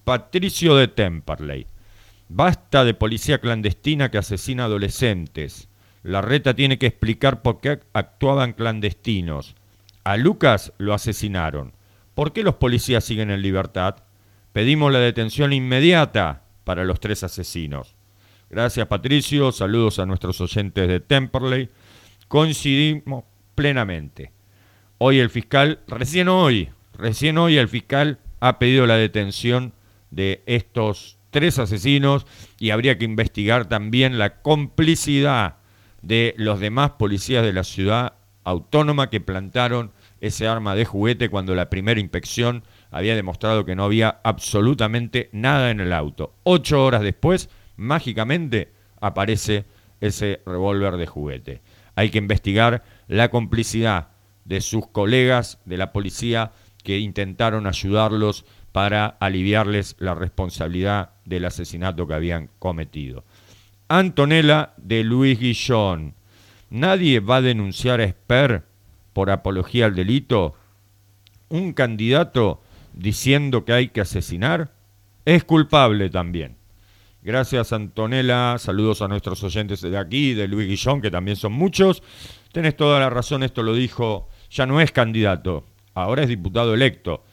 [0.03, 1.67] Patricio de Temperley.
[2.27, 5.69] Basta de policía clandestina que asesina adolescentes.
[6.03, 9.55] La reta tiene que explicar por qué actuaban clandestinos.
[10.03, 11.73] A Lucas lo asesinaron.
[12.15, 13.97] ¿Por qué los policías siguen en libertad?
[14.51, 17.95] Pedimos la detención inmediata para los tres asesinos.
[18.49, 21.69] Gracias Patricio, saludos a nuestros oyentes de Temperley.
[22.27, 23.23] Coincidimos
[23.55, 24.31] plenamente.
[24.97, 29.73] Hoy el fiscal, recién hoy, recién hoy el fiscal ha pedido la detención
[30.09, 32.27] de estos tres asesinos
[32.59, 35.55] y habría que investigar también la complicidad
[36.01, 41.55] de los demás policías de la ciudad autónoma que plantaron ese arma de juguete cuando
[41.55, 46.35] la primera inspección había demostrado que no había absolutamente nada en el auto.
[46.43, 49.65] Ocho horas después, mágicamente, aparece
[50.01, 51.61] ese revólver de juguete.
[51.95, 54.09] Hay que investigar la complicidad
[54.45, 56.51] de sus colegas de la policía
[56.83, 63.23] que intentaron ayudarlos para aliviarles la responsabilidad del asesinato que habían cometido.
[63.87, 66.15] Antonella de Luis Guillón.
[66.69, 68.63] ¿Nadie va a denunciar a Esper
[69.11, 70.55] por apología al delito?
[71.49, 72.61] Un candidato
[72.93, 74.73] diciendo que hay que asesinar,
[75.25, 76.57] es culpable también.
[77.23, 82.01] Gracias Antonella, saludos a nuestros oyentes de aquí, de Luis Guillón, que también son muchos.
[82.51, 87.23] Tenés toda la razón, esto lo dijo, ya no es candidato, ahora es diputado electo.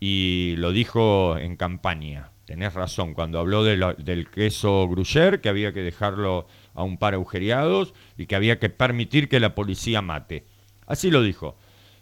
[0.00, 2.30] Y lo dijo en campaña.
[2.46, 7.94] Tenés razón, cuando habló del queso Gruyère, que había que dejarlo a un par agujereados
[8.16, 10.44] y que había que permitir que la policía mate.
[10.86, 11.56] Así lo dijo.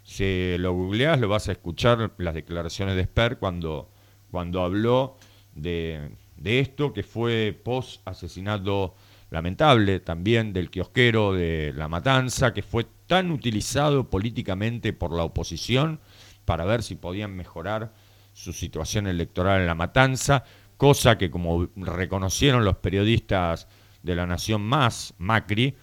[0.09, 3.91] Si lo googleás, lo vas a escuchar las declaraciones de Sper cuando,
[4.31, 5.17] cuando habló
[5.53, 8.95] de, de esto, que fue post asesinato
[9.29, 15.99] lamentable también del kiosquero de La Matanza, que fue tan utilizado políticamente por la oposición
[16.43, 17.93] para ver si podían mejorar
[18.33, 20.43] su situación electoral en La Matanza,
[20.77, 23.67] cosa que como reconocieron los periodistas
[24.01, 25.75] de la Nación Más, Macri,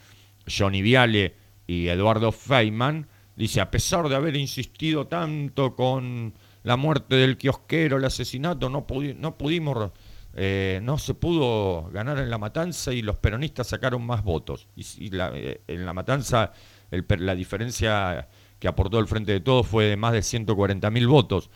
[0.48, 1.36] Johnny Viale
[1.68, 3.06] y Eduardo Feynman,
[3.36, 6.32] Dice, a pesar de haber insistido tanto con
[6.62, 9.90] la muerte del kiosquero, el asesinato, no, pudimos,
[10.34, 14.68] eh, no se pudo ganar en la matanza y los peronistas sacaron más votos.
[14.74, 16.52] Y, eh, en la matanza
[16.90, 18.26] la diferencia
[18.58, 21.50] que aportó el Frente de Todos fue de más de 140 mil votos,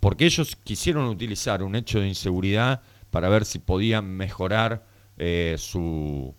[0.00, 4.84] porque ellos quisieron utilizar un hecho de inseguridad para ver si podían mejorar
[5.16, 6.34] eh, su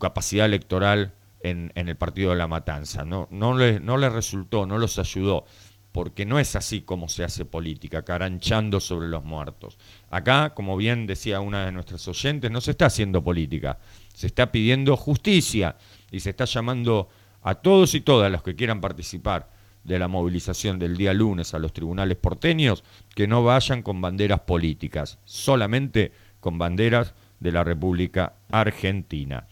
[0.00, 1.12] capacidad electoral
[1.50, 3.04] en, el partido de la matanza.
[3.04, 5.44] No, no, le, no le resultó, no los ayudó,
[5.92, 9.78] porque no es así como se hace política, caranchando sobre los muertos.
[10.10, 13.78] Acá, como bien decía una de nuestras oyentes, no se está haciendo política,
[14.14, 15.76] se está pidiendo justicia
[16.10, 17.08] y se está llamando
[17.42, 19.50] a todos y todas los que quieran participar
[19.84, 22.82] de la movilización del día lunes a los tribunales porteños,
[23.14, 29.46] que no vayan con banderas políticas, solamente con banderas de la República Argentina.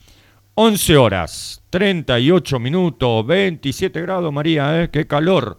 [0.56, 4.88] 11 horas, 38 minutos, 27 grados, María, ¿eh?
[4.88, 5.58] qué calor.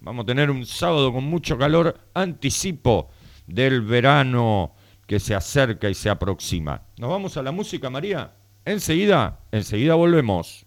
[0.00, 3.08] Vamos a tener un sábado con mucho calor, anticipo
[3.46, 4.74] del verano
[5.06, 6.82] que se acerca y se aproxima.
[6.98, 8.34] ¿Nos vamos a la música, María?
[8.66, 10.66] Enseguida, enseguida volvemos.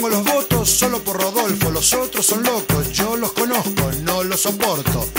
[0.00, 1.70] pongo los votos solo por Rodolfo.
[1.70, 5.17] Los otros son locos, yo los conozco, no los soporto.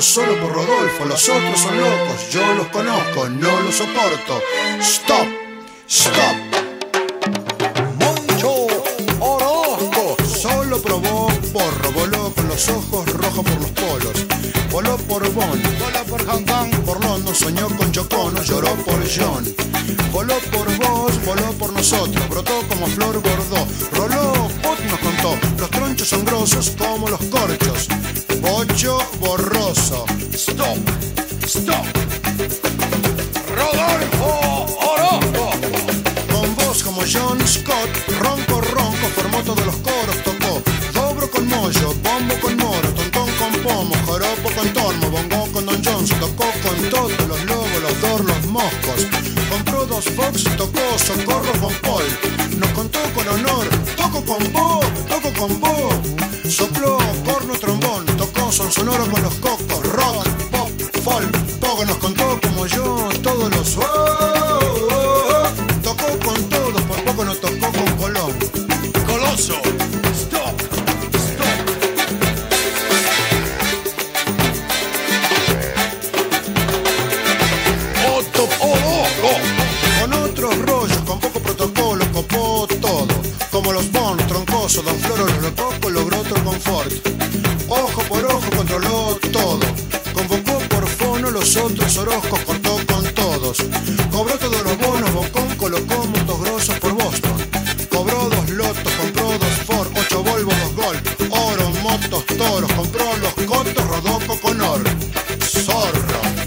[0.00, 4.40] Solo por Rodolfo, los otros son locos, yo los conozco, no los soporto.
[4.80, 5.33] Stop.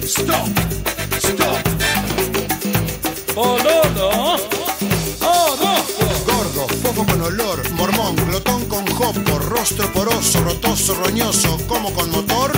[0.08, 0.48] stop,
[1.20, 1.64] stop.
[3.36, 4.38] Boludo,
[5.22, 5.58] oh,
[6.26, 12.52] Gordo, poco con olor, mormón, glotón con jopo, rostro poroso, rotoso, roñoso, como con motor,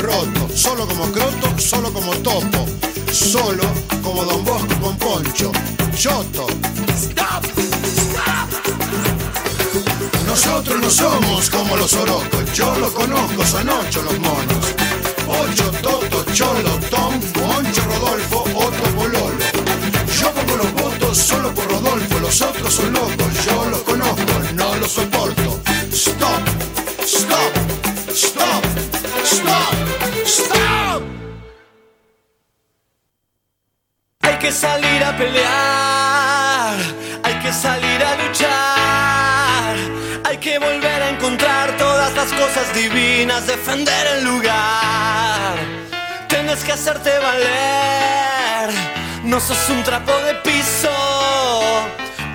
[0.00, 2.66] roto, solo como croto, solo como topo,
[3.12, 3.62] solo
[4.02, 5.52] como Don Bosco con poncho,
[5.94, 6.46] choto.
[6.96, 7.44] Stop,
[7.84, 8.48] stop.
[10.26, 14.74] Nosotros no somos como los orocos, yo los conozco, son ocho los monos,
[15.28, 15.99] ocho todos
[16.32, 19.44] Cholo, Tom, Moncho, Rodolfo, Otto, Pololo.
[20.20, 24.74] Yo pongo los votos solo por Rodolfo, los otros son locos, yo los conozco, no
[24.76, 25.60] los soporto.
[25.92, 26.48] Stop,
[27.02, 27.52] stop,
[28.10, 28.64] stop,
[29.24, 29.74] stop,
[30.24, 31.02] stop.
[34.22, 36.76] Hay que salir a pelear,
[37.24, 39.76] hay que salir a luchar,
[40.24, 44.99] hay que volver a encontrar todas las cosas divinas, defender el lugar.
[46.50, 48.74] Tienes que hacerte valer,
[49.24, 50.90] no sos un trapo de piso.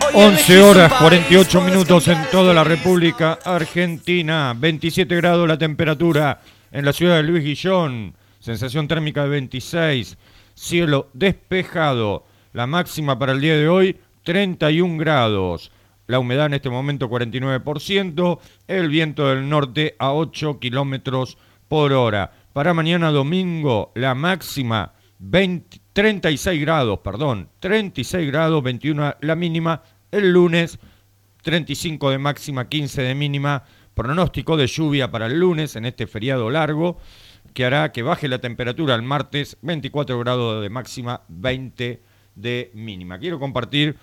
[0.07, 5.13] Hoy 11 elegís un horas país, 48 podés minutos en toda la República Argentina, 27
[5.17, 6.39] grados la temperatura
[6.71, 10.17] en la ciudad de Luis Guillón, sensación térmica de 26,
[10.53, 15.73] cielo despejado, la máxima para el día de hoy 31 grados,
[16.07, 18.39] la humedad en este momento 49%,
[18.69, 21.37] el viento del norte a 8 kilómetros
[21.67, 22.31] por hora.
[22.55, 30.31] Para mañana domingo la máxima 20 36 grados, perdón, 36 grados, 21 la mínima, el
[30.31, 30.79] lunes
[31.41, 36.49] 35 de máxima, 15 de mínima, pronóstico de lluvia para el lunes en este feriado
[36.49, 36.97] largo,
[37.53, 42.01] que hará que baje la temperatura el martes, 24 grados de máxima, 20
[42.35, 43.19] de mínima.
[43.19, 43.97] Quiero compartir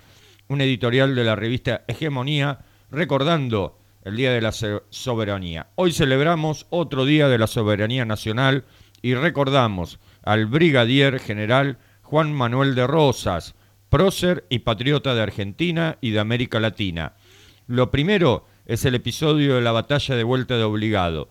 [0.47, 2.59] un editorial de la revista Hegemonía
[2.91, 5.67] recordando el Día de la So- Soberanía.
[5.75, 8.65] Hoy celebramos otro Día de la Soberanía Nacional
[9.01, 13.55] y recordamos al brigadier general Juan Manuel de Rosas,
[13.89, 17.13] prócer y patriota de Argentina y de América Latina.
[17.67, 21.29] Lo primero es el episodio de la batalla de Vuelta de Obligado.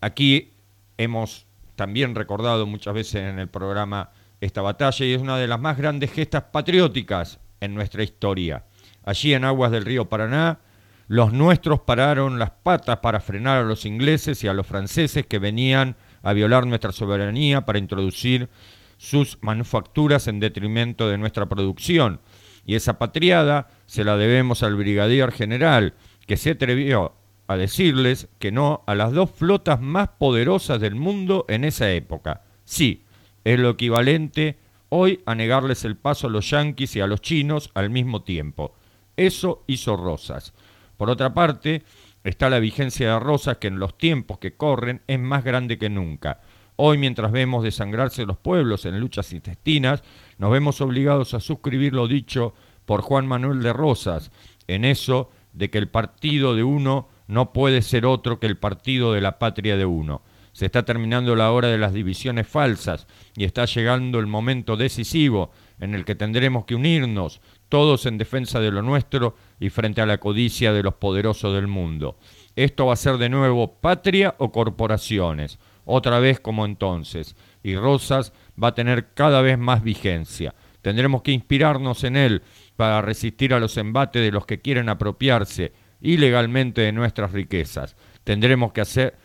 [0.00, 0.52] Aquí
[0.98, 4.10] hemos también recordado muchas veces en el programa
[4.40, 8.64] esta batalla y es una de las más grandes gestas patrióticas en nuestra historia.
[9.04, 10.58] Allí en aguas del río Paraná,
[11.06, 15.38] los nuestros pararon las patas para frenar a los ingleses y a los franceses que
[15.38, 18.48] venían a violar nuestra soberanía para introducir
[18.96, 22.20] sus manufacturas en detrimento de nuestra producción.
[22.64, 25.94] Y esa patriada se la debemos al brigadier general,
[26.26, 27.12] que se atrevió
[27.46, 32.42] a decirles que no a las dos flotas más poderosas del mundo en esa época.
[32.64, 33.04] Sí,
[33.44, 37.70] es lo equivalente hoy a negarles el paso a los yanquis y a los chinos
[37.74, 38.74] al mismo tiempo.
[39.16, 40.54] Eso hizo Rosas.
[40.96, 41.82] Por otra parte,
[42.22, 45.90] está la vigencia de Rosas que en los tiempos que corren es más grande que
[45.90, 46.40] nunca.
[46.76, 50.02] Hoy, mientras vemos desangrarse los pueblos en luchas intestinas,
[50.38, 54.32] nos vemos obligados a suscribir lo dicho por Juan Manuel de Rosas,
[54.66, 59.12] en eso de que el partido de uno no puede ser otro que el partido
[59.12, 60.22] de la patria de uno.
[60.52, 65.50] Se está terminando la hora de las divisiones falsas y está llegando el momento decisivo
[65.80, 70.06] en el que tendremos que unirnos, todos en defensa de lo nuestro y frente a
[70.06, 72.16] la codicia de los poderosos del mundo.
[72.56, 78.32] Esto va a ser de nuevo patria o corporaciones, otra vez como entonces, y Rosas
[78.62, 80.54] va a tener cada vez más vigencia.
[80.82, 82.42] Tendremos que inspirarnos en él
[82.76, 87.96] para resistir a los embates de los que quieren apropiarse ilegalmente de nuestras riquezas.
[88.22, 89.16] Tendremos que hacer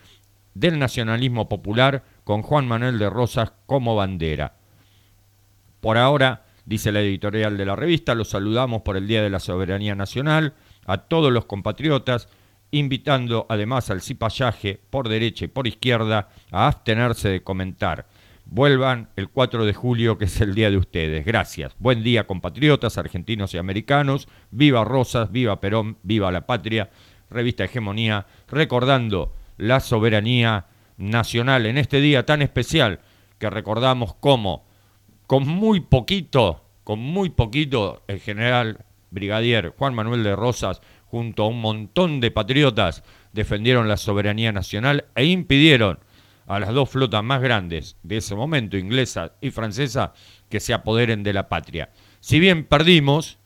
[0.54, 4.56] del nacionalismo popular con Juan Manuel de Rosas como bandera.
[5.82, 9.40] Por ahora, dice la editorial de la revista, los saludamos por el Día de la
[9.40, 10.54] Soberanía Nacional,
[10.86, 12.30] a todos los compatriotas,
[12.70, 18.06] invitando además al cipallaje por derecha y por izquierda a abstenerse de comentar.
[18.46, 21.26] Vuelvan el 4 de julio, que es el día de ustedes.
[21.26, 21.76] Gracias.
[21.80, 24.28] Buen día, compatriotas argentinos y americanos.
[24.52, 26.92] Viva Rosas, viva Perón, viva la patria.
[27.32, 30.68] Revista Hegemonía, recordando la soberanía
[30.98, 33.00] nacional en este día tan especial
[33.40, 34.69] que recordamos como
[35.30, 41.48] con muy poquito, con muy poquito, el general brigadier Juan Manuel de Rosas, junto a
[41.50, 46.00] un montón de patriotas, defendieron la soberanía nacional e impidieron
[46.48, 50.14] a las dos flotas más grandes de ese momento, inglesa y francesa,
[50.50, 51.92] que se apoderen de la patria.
[52.22, 53.38] Si bien perdimos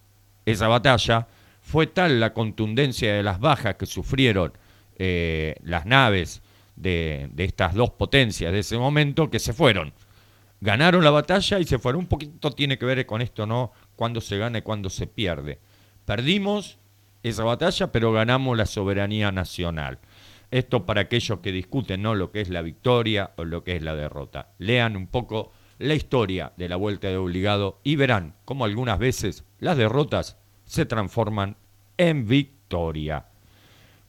[0.46, 1.28] esa batalla,
[1.62, 4.54] fue tal la contundencia de las bajas que sufrieron
[4.96, 6.44] eh, las naves
[6.78, 9.92] de, de estas dos potencias de ese momento que se fueron
[10.64, 12.02] ganaron la batalla y se fueron.
[12.02, 13.74] Un poquito tiene que ver con esto, ¿no?
[13.98, 15.60] Cuando se gana y cuando se pierde.
[16.06, 16.80] Perdimos
[17.22, 20.00] esa batalla, pero ganamos la soberanía nacional.
[20.52, 22.16] Esto para aquellos que discuten, ¿no?
[22.16, 24.54] Lo que es la victoria o lo que es la derrota.
[24.58, 29.44] Lean un poco la historia de la vuelta de obligado y verán cómo algunas veces
[29.60, 31.58] las derrotas se transforman
[31.98, 33.26] en victoria.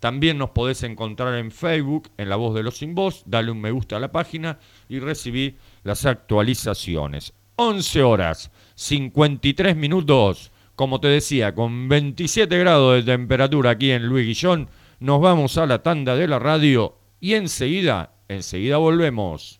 [0.00, 3.60] También nos podés encontrar en Facebook, en La Voz de los Sin Voz, dale un
[3.60, 4.58] me gusta a la página
[4.88, 7.34] y recibí las actualizaciones.
[7.56, 14.24] 11 horas, 53 minutos, como te decía, con 27 grados de temperatura aquí en Luis
[14.24, 19.59] Guillón, nos vamos a la tanda de la radio y enseguida, enseguida volvemos.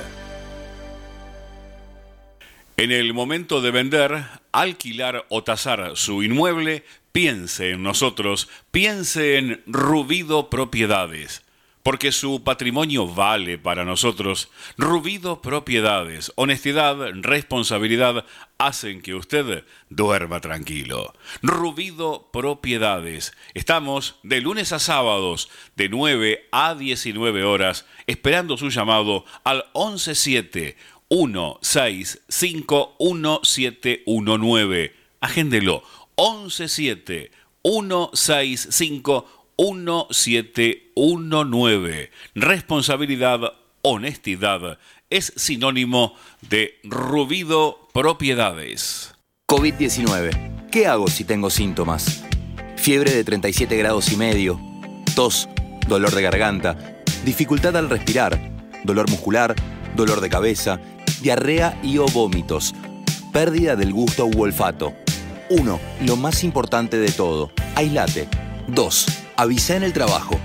[2.76, 9.62] En el momento de vender, alquilar o tasar su inmueble, piense en nosotros, piense en
[9.66, 11.42] Rubido Propiedades
[11.82, 14.50] porque su patrimonio vale para nosotros.
[14.76, 18.24] Rubido Propiedades, honestidad, responsabilidad
[18.58, 21.12] hacen que usted duerma tranquilo.
[21.42, 23.32] Rubido Propiedades.
[23.54, 30.76] Estamos de lunes a sábados de 9 a 19 horas esperando su llamado al 117
[31.08, 34.94] 165 1719.
[35.20, 35.84] Agéndelo
[36.16, 37.30] 117
[37.62, 39.26] 165
[39.58, 42.10] 1719.
[42.34, 43.52] Responsabilidad,
[43.82, 44.78] honestidad
[45.10, 46.14] es sinónimo
[46.48, 49.14] de Rubido Propiedades.
[49.46, 50.70] COVID-19.
[50.70, 52.24] ¿Qué hago si tengo síntomas?
[52.76, 54.58] Fiebre de 37 grados y medio,
[55.14, 55.50] tos,
[55.86, 58.40] dolor de garganta, dificultad al respirar,
[58.84, 59.54] dolor muscular,
[59.94, 60.80] dolor de cabeza,
[61.20, 62.74] diarrea y o vómitos,
[63.32, 64.94] pérdida del gusto u olfato.
[65.52, 65.80] 1.
[66.06, 68.28] Lo más importante de todo, aislate.
[68.68, 70.38] 2 avisa en el trabajo.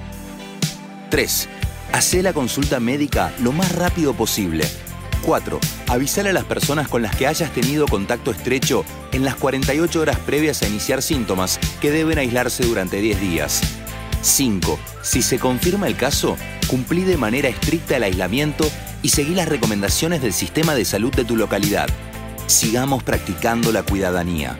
[1.10, 1.50] 3.
[1.94, 4.68] Hacé la consulta médica lo más rápido posible.
[5.24, 5.60] 4.
[5.88, 10.18] Avisar a las personas con las que hayas tenido contacto estrecho en las 48 horas
[10.20, 13.62] previas a iniciar síntomas que deben aislarse durante 10 días.
[14.22, 14.80] 5.
[15.02, 16.38] Si se confirma el caso,
[16.68, 18.70] cumplí de manera estricta el aislamiento
[19.02, 21.88] y seguí las recomendaciones del sistema de salud de tu localidad.
[22.48, 24.60] Sigamos practicando la cuidadanía.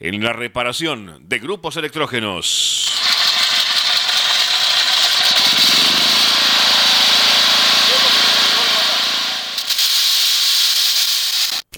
[0.00, 2.88] en la reparación de grupos electrógenos.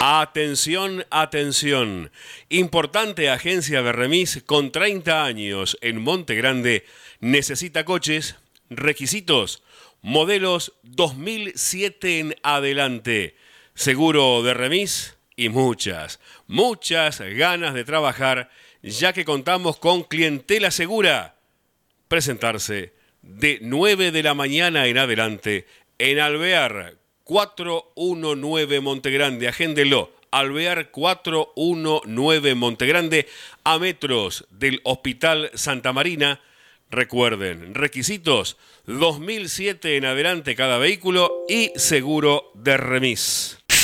[0.01, 2.11] Atención, atención.
[2.49, 6.85] Importante agencia de remis con 30 años en Monte Grande
[7.19, 8.35] necesita coches,
[8.69, 9.63] requisitos,
[10.01, 13.35] modelos 2007 en adelante.
[13.73, 18.49] Seguro de remis y muchas, muchas ganas de trabajar,
[18.81, 21.35] ya que contamos con clientela segura.
[22.07, 25.65] Presentarse de 9 de la mañana en adelante
[25.97, 29.47] en Alvear 419 Montegrande.
[29.47, 30.13] Agéndelo.
[30.31, 33.27] Alvear 419 Montegrande
[33.63, 36.41] a metros del Hospital Santa Marina.
[36.91, 43.57] Recuerden, requisitos 2007 en adelante cada vehículo y seguro de remis.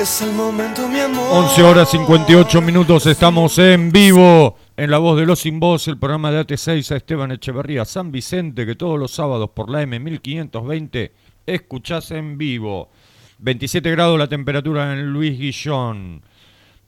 [0.00, 1.44] Es el momento, mi amor.
[1.44, 4.56] 11 horas 58 minutos, estamos en vivo.
[4.76, 8.10] En La Voz de los Sin Voz, el programa de AT6 a Esteban Echeverría San
[8.10, 11.12] Vicente, que todos los sábados por la M1520
[11.46, 12.90] escuchás en vivo.
[13.38, 16.22] 27 grados la temperatura en Luis Guillón.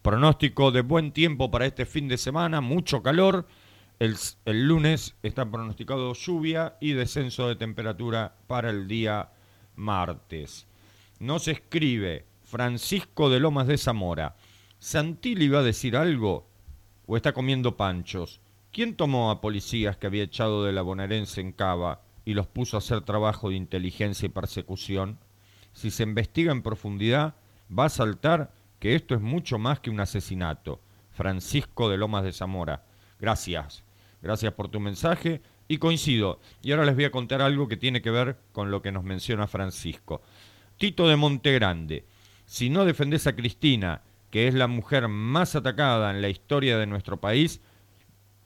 [0.02, 3.46] Pronóstico de buen tiempo para este fin de semana, mucho calor.
[4.00, 9.30] El, el, lunes está pronosticado lluvia y descenso de temperatura para el día
[9.76, 10.66] martes.
[11.20, 14.36] Nos escribe Francisco de Lomas de Zamora.
[14.78, 16.46] ¿Santilli va a decir algo
[17.04, 18.40] o está comiendo panchos?
[18.70, 22.76] ¿Quién tomó a policías que había echado de la bonaerense en Cava y los puso
[22.76, 25.18] a hacer trabajo de inteligencia y persecución?
[25.72, 27.34] Si se investiga en profundidad,
[27.76, 30.80] va a saltar que esto es mucho más que un asesinato.
[31.10, 32.84] Francisco de Lomas de Zamora.
[33.18, 33.82] Gracias.
[34.22, 36.38] Gracias por tu mensaje y coincido.
[36.62, 39.02] Y ahora les voy a contar algo que tiene que ver con lo que nos
[39.02, 40.22] menciona Francisco.
[40.76, 42.04] Tito de Montegrande.
[42.46, 46.86] Si no defendés a Cristina, que es la mujer más atacada en la historia de
[46.86, 47.60] nuestro país,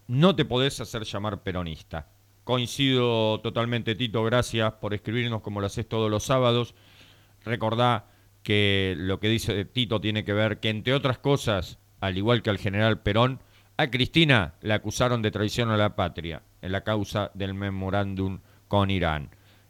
[0.08, 2.08] no te podés hacer llamar peronista.
[2.44, 6.74] Coincido totalmente, Tito, gracias por escribirnos como lo haces todos los sábados.
[7.44, 8.06] Recordá
[8.42, 12.50] que lo que dice Tito tiene que ver que, entre otras cosas, al igual que
[12.50, 13.40] al general Perón,
[13.76, 18.90] a Cristina la acusaron de traición a la patria en la causa del memorándum con
[18.90, 19.28] Irán.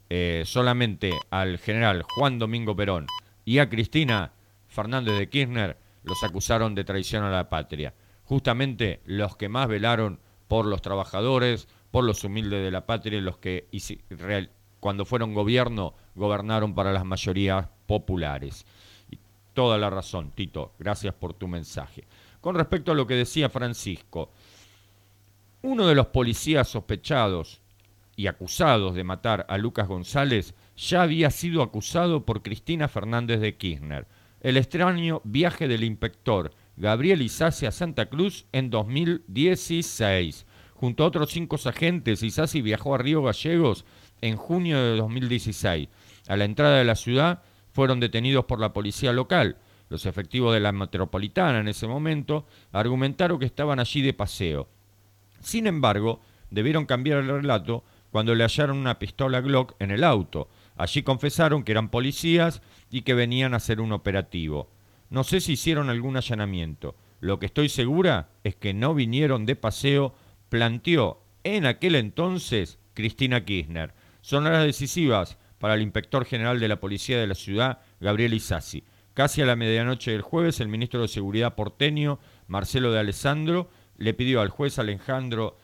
[0.08, 3.06] Eh, solamente al general Juan Domingo Perón
[3.44, 4.32] y a Cristina
[4.68, 7.94] Fernández de Kirchner los acusaron de traición a la patria.
[8.24, 13.38] Justamente los que más velaron por los trabajadores, por los humildes de la patria, los
[13.38, 13.66] que
[14.78, 18.64] cuando fueron gobierno gobernaron para las mayorías populares.
[19.10, 19.18] Y
[19.52, 22.04] toda la razón, Tito, gracias por tu mensaje.
[22.40, 24.30] Con respecto a lo que decía Francisco,
[25.62, 27.60] uno de los policías sospechados
[28.16, 33.56] y acusados de matar a Lucas González ya había sido acusado por Cristina Fernández de
[33.56, 34.06] Kirchner.
[34.40, 40.46] El extraño viaje del inspector Gabriel Isasi a Santa Cruz en 2016.
[40.74, 43.84] Junto a otros cinco agentes, Isasi viajó a Río Gallegos
[44.22, 45.88] en junio de 2016.
[46.26, 49.58] A la entrada de la ciudad fueron detenidos por la policía local.
[49.90, 54.68] Los efectivos de la metropolitana en ese momento argumentaron que estaban allí de paseo.
[55.40, 56.20] Sin embargo,
[56.50, 60.48] debieron cambiar el relato cuando le hallaron una pistola Glock en el auto.
[60.80, 64.70] Allí confesaron que eran policías y que venían a hacer un operativo.
[65.10, 66.96] No sé si hicieron algún allanamiento.
[67.20, 70.14] Lo que estoy segura es que no vinieron de paseo,
[70.48, 73.92] planteó en aquel entonces Cristina Kirchner.
[74.22, 78.82] Son horas decisivas para el inspector general de la policía de la ciudad, Gabriel Isasi.
[79.12, 83.68] Casi a la medianoche del jueves, el ministro de Seguridad porteño, Marcelo de Alessandro,
[83.98, 85.58] le pidió al juez Alejandro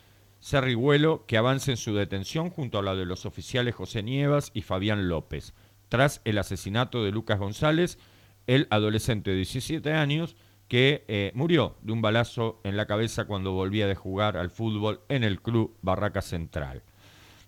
[0.46, 4.62] Cerriguelo que avance en su detención junto a la de los oficiales José Nievas y
[4.62, 5.54] Fabián López,
[5.88, 7.98] tras el asesinato de Lucas González,
[8.46, 10.36] el adolescente de 17 años
[10.68, 15.00] que eh, murió de un balazo en la cabeza cuando volvía de jugar al fútbol
[15.08, 16.84] en el club Barraca Central.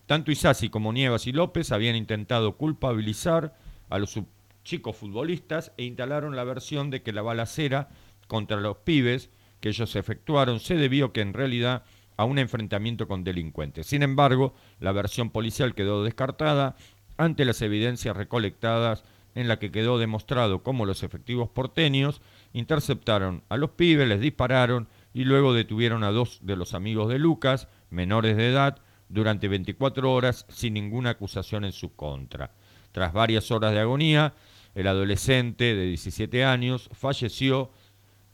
[0.07, 3.57] Tanto Isasi como Nievas y López habían intentado culpabilizar
[3.91, 4.19] a los
[4.65, 7.91] chicos futbolistas e instalaron la versión de que la balacera
[8.27, 9.31] contra los pibes
[9.61, 11.85] que ellos efectuaron se debió que en realidad
[12.19, 13.87] a un enfrentamiento con delincuentes.
[13.87, 16.77] Sin embargo, la versión policial quedó descartada
[17.17, 19.05] ante las evidencias recolectadas
[19.35, 22.21] en la que quedó demostrado cómo los efectivos porteños
[22.53, 27.21] interceptaron a los pibes, les dispararon y luego detuvieron a dos de los amigos de
[27.21, 32.51] Lucas, menores de edad, durante 24 horas sin ninguna acusación en su contra.
[32.91, 34.35] Tras varias horas de agonía,
[34.75, 37.71] el adolescente de 17 años falleció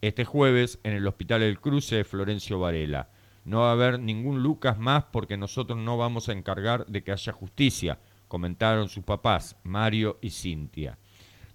[0.01, 3.11] este jueves en el Hospital El Cruce de Florencio Varela.
[3.45, 7.13] No va a haber ningún Lucas más porque nosotros no vamos a encargar de que
[7.13, 10.99] haya justicia, comentaron sus papás, Mario y Cintia.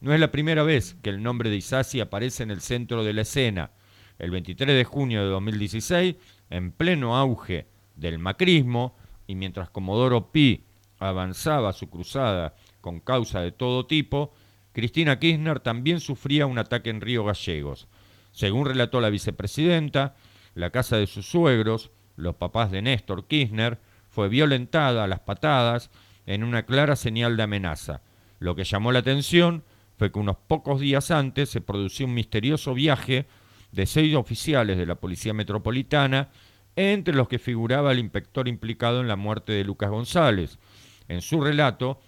[0.01, 3.13] No es la primera vez que el nombre de Isasi aparece en el centro de
[3.13, 3.71] la escena.
[4.17, 6.15] El 23 de junio de 2016,
[6.49, 8.95] en pleno auge del macrismo,
[9.27, 10.65] y mientras Comodoro Pi
[10.99, 14.33] avanzaba su cruzada con causa de todo tipo,
[14.71, 17.87] Cristina Kirchner también sufría un ataque en Río Gallegos.
[18.31, 20.15] Según relató la vicepresidenta,
[20.59, 23.79] la casa de sus suegros, los papás de Néstor Kirchner,
[24.09, 25.89] fue violentada a las patadas
[26.25, 28.01] en una clara señal de amenaza.
[28.39, 29.63] Lo que llamó la atención
[29.97, 33.25] fue que unos pocos días antes se produció un misterioso viaje
[33.71, 36.29] de seis oficiales de la Policía Metropolitana
[36.75, 40.59] entre los que figuraba el inspector implicado en la muerte de Lucas González.
[41.07, 41.99] En su relato,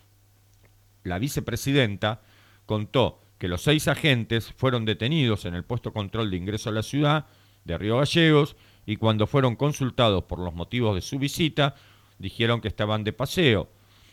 [1.03, 2.21] la vicepresidenta
[2.65, 6.83] contó que los seis agentes fueron detenidos en el puesto control de ingreso a la
[6.83, 7.27] ciudad
[7.63, 8.55] de Río Gallegos
[8.85, 11.75] y cuando fueron consultados por los motivos de su visita,
[12.17, 13.69] dijeron que estaban de paseo.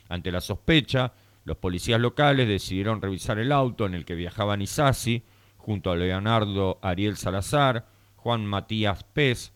[0.09, 1.12] Ante la sospecha,
[1.44, 5.22] los policías locales decidieron revisar el auto en el que viajaban Isasi,
[5.57, 7.86] junto a Leonardo Ariel Salazar,
[8.16, 9.53] Juan Matías Pez,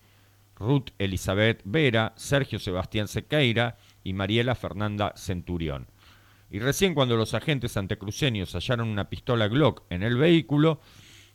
[0.57, 5.89] Ruth Elizabeth Vera, Sergio Sebastián Sequeira y Mariela Fernanda Centurión.
[6.51, 10.81] Y recién cuando los agentes antecruceños hallaron una pistola Glock en el vehículo,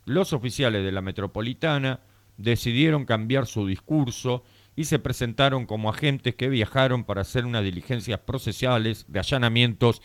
[0.06, 2.00] los oficiales de la metropolitana
[2.38, 4.44] decidieron cambiar su discurso
[4.76, 10.02] y se presentaron como agentes que viajaron para hacer unas diligencias procesales de allanamientos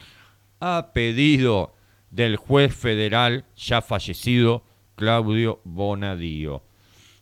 [0.60, 1.74] a pedido
[2.10, 4.64] del juez federal ya fallecido
[4.94, 6.62] Claudio Bonadío.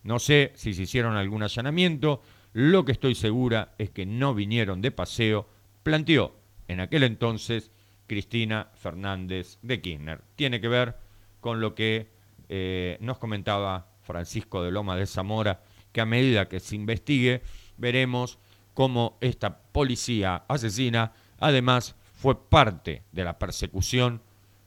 [0.03, 4.81] No sé si se hicieron algún allanamiento, lo que estoy segura es que no vinieron
[4.81, 5.49] de paseo,
[5.83, 6.35] planteó
[6.69, 7.71] en aquel entonces
[8.07, 10.21] Cristina Fernández de Kirchner.
[10.37, 10.97] Tiene que ver
[11.41, 12.09] con lo que
[12.49, 17.43] eh, nos comentaba Francisco de Loma de Zamora, que a medida que se investigue,
[17.77, 18.39] veremos
[18.75, 24.21] cómo esta policía asesina además fue parte de la persecución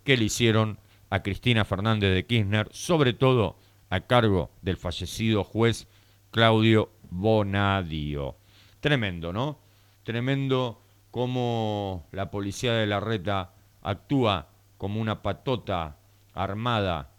[0.05, 0.79] que le hicieron
[1.09, 3.57] a Cristina Fernández de Kirchner, sobre todo
[3.89, 5.87] a cargo del fallecido juez
[6.31, 8.37] Claudio Bonadio.
[8.79, 9.59] Tremendo, ¿no?
[10.03, 10.81] Tremendo
[11.11, 15.97] cómo la policía de la reta actúa como una patota
[16.33, 17.12] armada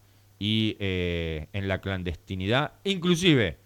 [0.44, 3.56] y eh, en la clandestinidad, inclusive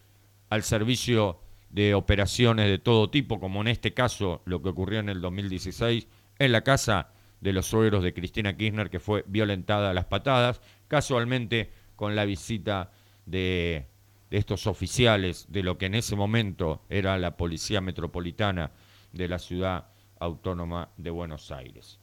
[0.49, 5.09] al servicio de operaciones de todo tipo, como en este caso lo que ocurrió en
[5.09, 6.07] el 2016
[6.39, 7.09] en la casa
[7.41, 12.24] de los suegros de Cristina Kirchner, que fue violentada a las patadas, casualmente con la
[12.24, 12.93] visita
[13.26, 13.87] de,
[14.31, 18.70] de estos oficiales de lo que en ese momento era la Policía Metropolitana
[19.12, 19.89] de la ciudad
[20.20, 21.99] Autónoma de Buenos Aires.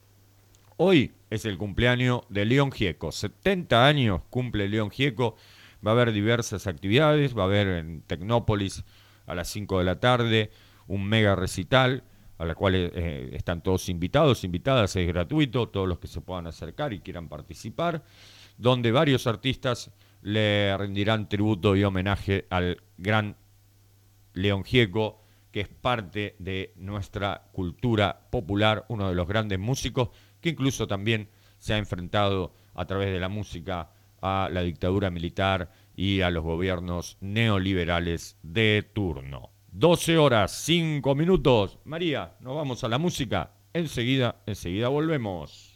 [0.77, 3.13] Hoy es el cumpleaños de León Gieco.
[3.13, 5.37] 70 años cumple León Gieco.
[5.85, 7.37] Va a haber diversas actividades.
[7.37, 8.83] Va a haber en Tecnópolis
[9.25, 10.51] a las 5 de la tarde
[10.87, 12.03] un mega recital
[12.37, 16.47] a la cual eh, están todos invitados, invitadas, es gratuito, todos los que se puedan
[16.47, 18.03] acercar y quieran participar,
[18.57, 23.37] donde varios artistas le rendirán tributo y homenaje al gran
[24.33, 25.21] León Gieco,
[25.51, 30.09] que es parte de nuestra cultura popular, uno de los grandes músicos,
[30.45, 31.27] que incluso también
[31.57, 33.89] se ha enfrentado a través de la música
[34.21, 39.49] a la dictadura militar y a los gobiernos neoliberales de turno.
[39.71, 41.79] 12 horas, 5 minutos.
[41.83, 43.53] María, nos vamos a la música.
[43.73, 45.74] Enseguida, enseguida volvemos.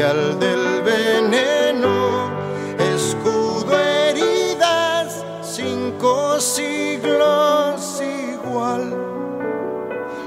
[0.00, 2.30] Del veneno,
[2.78, 8.96] escudo heridas, cinco siglos igual,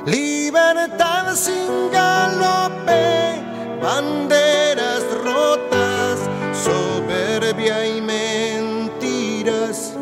[0.05, 3.41] libertad sin galope,
[3.81, 6.19] banderas rotas
[6.53, 9.93] soberbia y mentiras,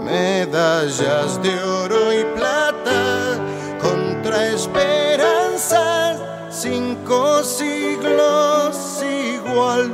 [0.00, 3.38] medallas de oro y plata
[3.80, 6.18] contra esperanzas,
[6.50, 7.81] cinco siglos
[9.02, 9.92] igual.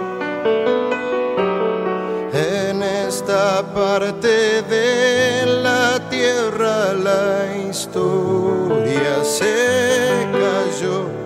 [2.32, 11.18] En esta parte de la tierra la historia se cayó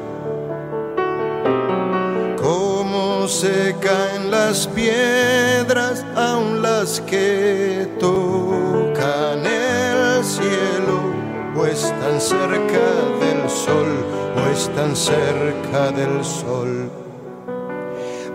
[2.42, 10.98] como se caen las piedras, aun las que tocan el cielo,
[11.56, 12.86] o están cerca
[13.20, 14.01] del sol,
[14.52, 16.90] están cerca del sol.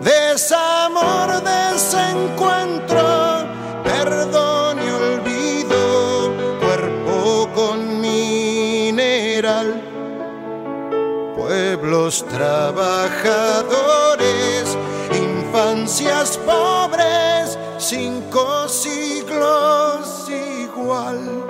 [0.02, 3.46] Desamor, desencuentro,
[3.84, 9.88] perdón y olvido, cuerpo con mineral
[11.48, 14.76] pueblos trabajadores,
[15.12, 21.47] infancias pobres, cinco siglos igual.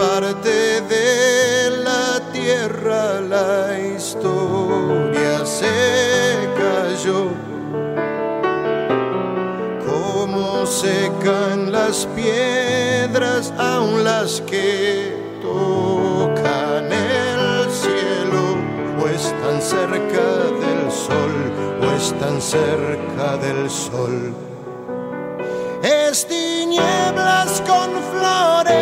[0.00, 7.26] parte de la tierra la historia se cayó.
[9.86, 18.44] Como secan las piedras, aun las que tocan el cielo,
[19.02, 20.28] o están cerca
[20.64, 21.34] del sol,
[21.82, 24.34] o están cerca del sol.
[25.82, 28.79] Es tinieblas con flores,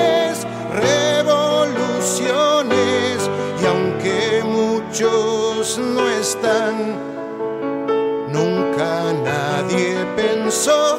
[5.68, 6.96] muchos no están,
[8.32, 10.98] nunca nadie pensó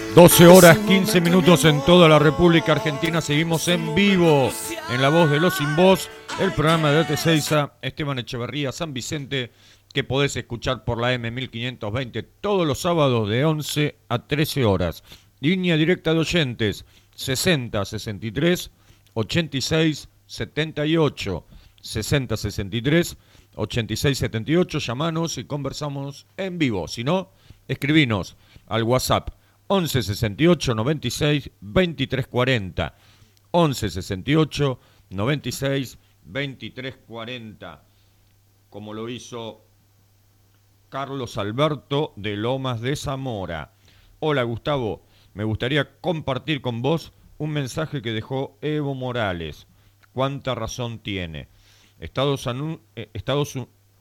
[0.15, 3.21] 12 horas 15 minutos en toda la República Argentina.
[3.21, 4.51] Seguimos en vivo
[4.89, 6.09] en La Voz de los Sin Voz,
[6.41, 9.51] el programa de OT6, Esteban Echeverría, San Vicente,
[9.93, 15.01] que podés escuchar por la M1520 todos los sábados de 11 a 13 horas.
[15.39, 16.83] Línea directa de oyentes
[17.15, 18.69] 60 63
[19.13, 21.45] 86 78
[21.81, 23.17] 60 63
[23.55, 24.79] 86 78.
[24.79, 26.89] Llamanos y conversamos en vivo.
[26.89, 27.31] Si no,
[27.69, 28.35] escribinos
[28.67, 29.40] al WhatsApp
[29.73, 32.93] 11 68 96 23 40.
[33.51, 34.79] 11 68
[35.11, 37.81] 96 23 40.
[38.69, 39.61] Como lo hizo
[40.89, 43.71] Carlos Alberto de Lomas de Zamora.
[44.19, 45.03] Hola Gustavo,
[45.35, 49.67] me gustaría compartir con vos un mensaje que dejó Evo Morales.
[50.11, 51.47] ¿Cuánta razón tiene?
[52.01, 53.53] Estados, anu- eh, Estados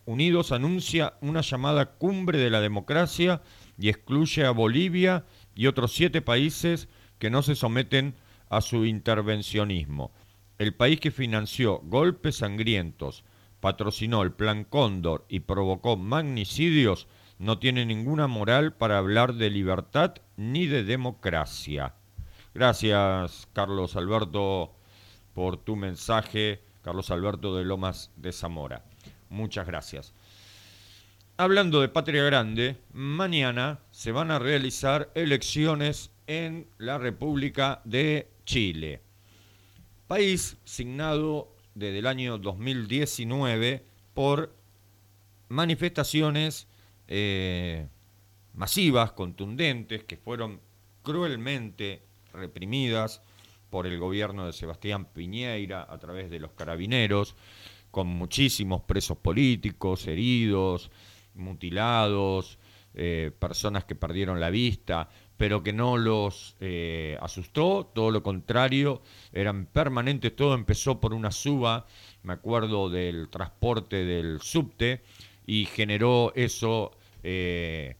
[0.05, 3.40] Unidos anuncia una llamada cumbre de la democracia
[3.78, 5.24] y excluye a Bolivia
[5.55, 8.14] y otros siete países que no se someten
[8.48, 10.12] a su intervencionismo.
[10.59, 13.24] El país que financió golpes sangrientos,
[13.60, 17.06] patrocinó el Plan Cóndor y provocó magnicidios
[17.39, 21.94] no tiene ninguna moral para hablar de libertad ni de democracia.
[22.52, 24.74] Gracias, Carlos Alberto,
[25.32, 26.60] por tu mensaje.
[26.82, 28.85] Carlos Alberto de Lomas de Zamora.
[29.31, 30.12] Muchas gracias.
[31.40, 39.00] Hablando de Patria Grande, mañana se van a realizar elecciones en la República de Chile.
[40.06, 44.54] País signado desde el año 2019 por
[45.48, 46.66] manifestaciones
[47.08, 47.86] eh,
[48.52, 50.60] masivas, contundentes, que fueron
[51.02, 52.02] cruelmente
[52.34, 53.22] reprimidas
[53.70, 57.34] por el gobierno de Sebastián Piñeira a través de los carabineros,
[57.90, 60.90] con muchísimos presos políticos, heridos,
[61.35, 62.59] mutilados,
[62.94, 69.01] eh, personas que perdieron la vista, pero que no los eh, asustó, todo lo contrario,
[69.32, 71.86] eran permanentes, todo empezó por una suba,
[72.23, 75.02] me acuerdo del transporte del subte,
[75.47, 76.93] y generó eso
[77.23, 77.97] eh,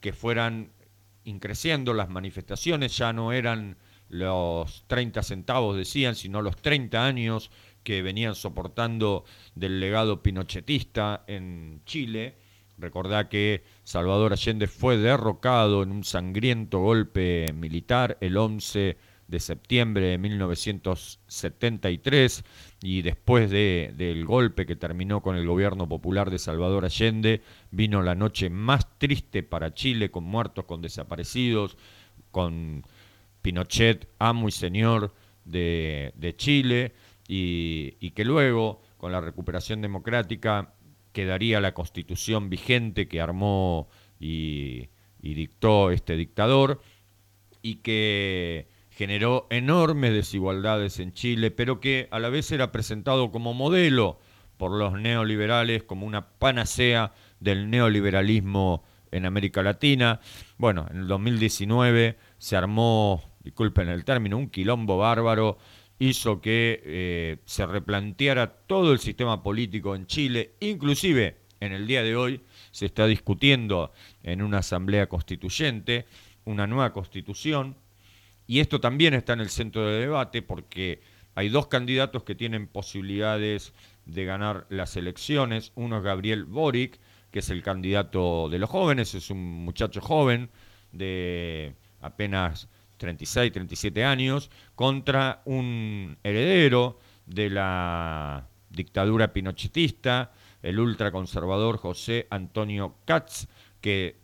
[0.00, 0.72] que fueran
[1.24, 3.76] increciendo las manifestaciones, ya no eran
[4.08, 7.50] los 30 centavos, decían, sino los 30 años
[7.82, 9.24] que venían soportando
[9.54, 12.36] del legado pinochetista en Chile.
[12.78, 18.96] Recordá que Salvador Allende fue derrocado en un sangriento golpe militar el 11
[19.28, 22.44] de septiembre de 1973
[22.82, 27.40] y después de, del golpe que terminó con el gobierno popular de Salvador Allende,
[27.70, 31.78] vino la noche más triste para Chile, con muertos, con desaparecidos,
[32.30, 32.84] con
[33.40, 35.14] Pinochet, amo y señor
[35.44, 36.92] de, de Chile,
[37.26, 40.74] y, y que luego, con la recuperación democrática,
[41.14, 43.88] quedaría la constitución vigente que armó
[44.20, 44.90] y,
[45.22, 46.82] dictó este dictador
[47.62, 53.54] y que generó enormes desigualdades en Chile, pero que a la vez era presentado como
[53.54, 54.18] modelo
[54.58, 60.20] por los neoliberales, como una panacea del neoliberalismo en América Latina.
[60.58, 65.56] Bueno, en el 2019 se armó, disculpen el término, un quilombo bárbaro,
[66.08, 72.02] hizo que eh, se replanteara todo el sistema político en Chile, inclusive en el día
[72.02, 72.40] de hoy
[72.70, 76.06] se está discutiendo en una asamblea constituyente
[76.44, 77.76] una nueva constitución,
[78.46, 81.00] y esto también está en el centro de debate porque
[81.34, 83.72] hay dos candidatos que tienen posibilidades
[84.04, 85.72] de ganar las elecciones.
[85.74, 87.00] Uno es Gabriel Boric,
[87.30, 90.50] que es el candidato de los jóvenes, es un muchacho joven
[90.92, 92.68] de apenas
[93.04, 100.32] 36, 37 años, contra un heredero de la dictadura pinochetista,
[100.62, 103.46] el ultraconservador José Antonio Katz,
[103.82, 104.16] que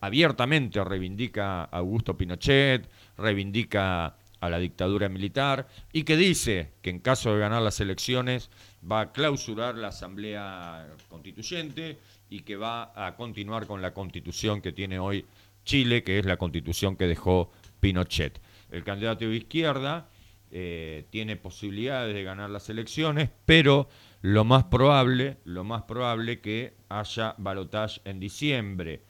[0.00, 2.86] abiertamente reivindica a Augusto Pinochet,
[3.16, 8.50] reivindica a la dictadura militar y que dice que en caso de ganar las elecciones
[8.84, 11.98] va a clausurar la Asamblea Constituyente
[12.28, 15.24] y que va a continuar con la constitución que tiene hoy
[15.64, 17.50] Chile, que es la constitución que dejó
[17.80, 18.40] Pinochet.
[18.70, 20.08] El candidato de izquierda
[20.50, 23.88] eh, tiene posibilidades de ganar las elecciones, pero
[24.22, 29.02] lo más probable, lo más probable que haya balotaje en diciembre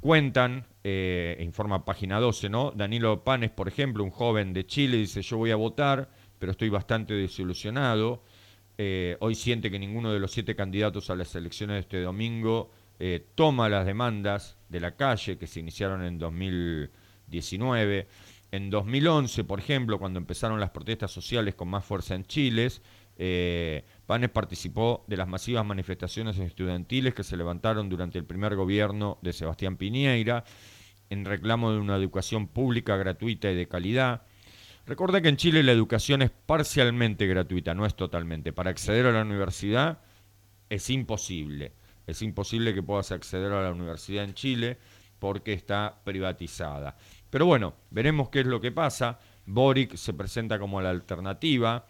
[0.00, 2.72] Cuentan, eh, informa página 12, ¿no?
[2.74, 6.08] Danilo Panes, por ejemplo, un joven de Chile, dice, yo voy a votar,
[6.38, 8.24] pero estoy bastante desilusionado.
[8.78, 12.70] Eh, hoy siente que ninguno de los siete candidatos a las elecciones de este domingo
[13.02, 18.06] eh, toma las demandas de la calle que se iniciaron en 2019.
[18.52, 22.68] En 2011, por ejemplo, cuando empezaron las protestas sociales con más fuerza en Chile,
[23.16, 29.32] eh, participó de las masivas manifestaciones estudiantiles que se levantaron durante el primer gobierno de
[29.32, 30.44] Sebastián Piñeira
[31.08, 34.26] en reclamo de una educación pública gratuita y de calidad.
[34.84, 38.52] Recuerda que en Chile la educación es parcialmente gratuita, no es totalmente.
[38.52, 40.00] Para acceder a la universidad
[40.68, 41.72] es imposible.
[42.06, 44.78] Es imposible que puedas acceder a la universidad en Chile
[45.18, 46.96] porque está privatizada.
[47.28, 49.18] Pero bueno, veremos qué es lo que pasa.
[49.46, 51.84] Boric se presenta como la alternativa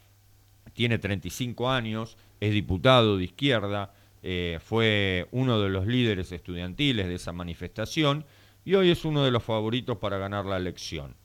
[0.73, 3.93] tiene 35 años, es diputado de izquierda,
[4.23, 8.24] eh, fue uno de los líderes estudiantiles de esa manifestación
[8.65, 11.16] y hoy es uno de los favoritos para ganar la elección.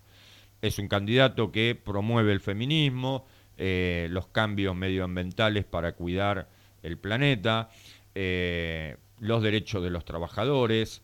[0.62, 3.26] Es un candidato que promueve el feminismo,
[3.58, 6.50] eh, los cambios medioambientales para cuidar
[6.82, 7.70] el planeta,
[8.16, 11.02] eh, los derechos de los trabajadores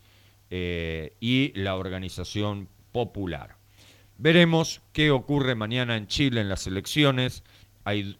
[0.53, 3.55] y la organización popular.
[4.17, 7.43] Veremos qué ocurre mañana en Chile en las elecciones.
[7.85, 8.19] Hay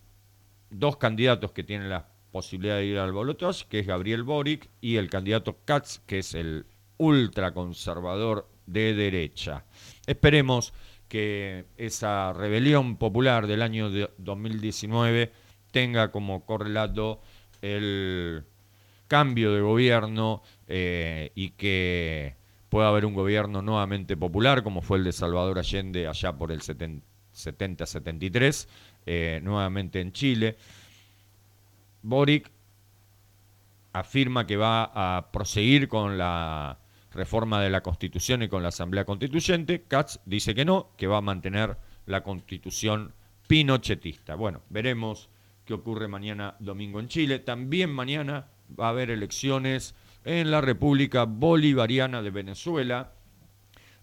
[0.69, 4.95] dos candidatos que tienen la posibilidad de ir al balotaje, que es Gabriel Boric y
[4.95, 6.65] el candidato Katz, que es el
[6.97, 9.65] ultraconservador de derecha.
[10.07, 10.73] Esperemos
[11.07, 15.31] que esa rebelión popular del año 2019
[15.71, 17.21] tenga como correlato
[17.61, 18.43] el
[19.11, 22.37] cambio de gobierno eh, y que
[22.69, 26.61] pueda haber un gobierno nuevamente popular, como fue el de Salvador Allende allá por el
[26.61, 28.67] 70-73
[29.05, 30.55] eh, nuevamente en Chile.
[32.01, 32.49] Boric
[33.91, 36.79] afirma que va a proseguir con la
[37.11, 39.83] reforma de la Constitución y con la Asamblea Constituyente.
[39.89, 41.75] Katz dice que no, que va a mantener
[42.05, 43.13] la Constitución
[43.45, 44.35] pinochetista.
[44.35, 45.29] Bueno, veremos
[45.65, 47.39] qué ocurre mañana domingo en Chile.
[47.39, 48.47] También mañana
[48.79, 53.13] va a haber elecciones en la República Bolivariana de Venezuela.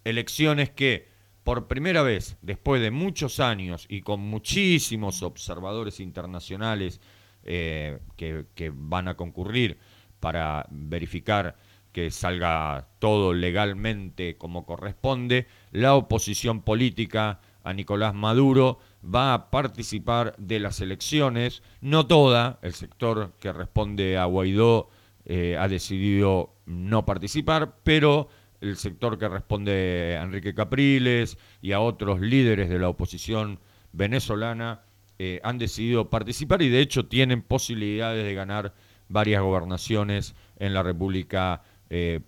[0.04, 1.08] Elecciones que
[1.48, 7.00] por primera vez, después de muchos años y con muchísimos observadores internacionales
[7.42, 9.78] eh, que, van a concurrir
[10.20, 11.56] para verificar
[11.90, 20.34] que salga todo legalmente como corresponde, la oposición política a Nicolás Maduro va a participar
[20.38, 24.88] de las elecciones, no toda, el sector que responde a Guaidó
[25.24, 28.28] eh, ha decidido no participar, pero
[28.60, 33.60] el sector que responde a Enrique Capriles y a otros líderes de la oposición
[33.92, 34.82] venezolana
[35.18, 38.74] eh, han decidido participar y de hecho tienen posibilidades de ganar
[39.08, 42.20] varias gobernaciones en la República eh,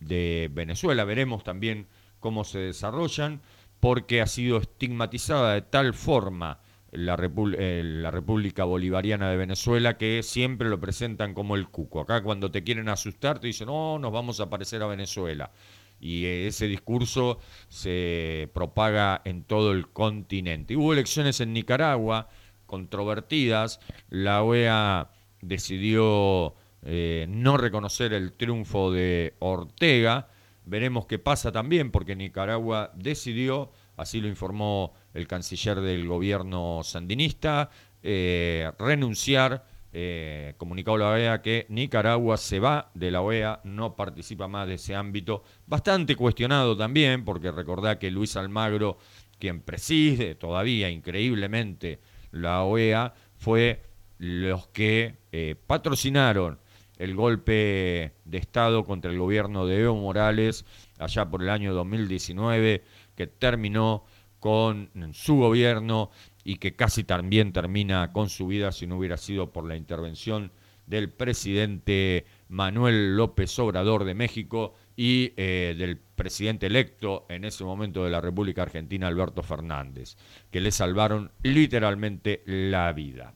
[0.00, 1.04] de Venezuela.
[1.04, 1.86] Veremos también
[2.20, 3.40] cómo se desarrollan
[3.82, 6.60] porque ha sido estigmatizada de tal forma
[6.92, 7.18] la,
[7.58, 12.00] eh, la, República Bolivariana de Venezuela que siempre lo presentan como el cuco.
[12.00, 15.50] Acá cuando te quieren asustar te dicen, no, nos vamos a parecer a Venezuela.
[15.98, 20.76] y ese discurso se propaga en todo el continente.
[20.76, 22.28] Hubo elecciones en Nicaragua
[22.66, 23.80] controvertidas,
[24.10, 25.10] la OEA
[25.40, 26.54] decidió
[26.84, 30.28] eh, no reconocer el triunfo de Ortega,
[30.64, 37.70] veremos qué pasa también porque Nicaragua decidió, así lo informó el canciller del gobierno sandinista,
[38.02, 39.64] eh, renunciar
[39.94, 44.74] eh, comunicado la OEA que Nicaragua se va de la OEA, no participa más de
[44.74, 48.96] ese ámbito, bastante cuestionado también, porque recordá que Luis Almagro,
[49.38, 53.82] quien preside todavía increíblemente la OEA, fue
[54.16, 56.58] los que eh, patrocinaron
[57.02, 60.64] el golpe de Estado contra el gobierno de Evo Morales
[61.00, 62.84] allá por el año 2019,
[63.16, 64.04] que terminó
[64.38, 66.10] con su gobierno
[66.44, 70.52] y que casi también termina con su vida si no hubiera sido por la intervención
[70.86, 78.04] del presidente Manuel López Obrador de México y eh, del presidente electo en ese momento
[78.04, 80.16] de la República Argentina, Alberto Fernández,
[80.52, 83.34] que le salvaron literalmente la vida.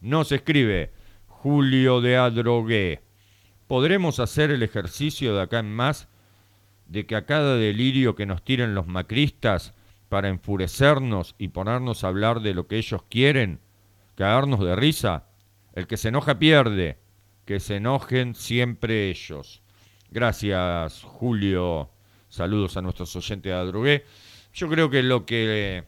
[0.00, 1.05] Nos escribe
[1.48, 3.02] Julio de Adrogué.
[3.68, 6.08] ¿Podremos hacer el ejercicio de acá en más
[6.88, 9.72] de que a cada delirio que nos tiren los macristas
[10.08, 13.60] para enfurecernos y ponernos a hablar de lo que ellos quieren,
[14.16, 15.26] cagarnos de risa.
[15.76, 16.98] El que se enoja pierde,
[17.44, 19.62] que se enojen siempre ellos.
[20.10, 21.90] Gracias, Julio.
[22.28, 24.04] Saludos a nuestros oyentes de Adrogué.
[24.52, 25.84] Yo creo que lo que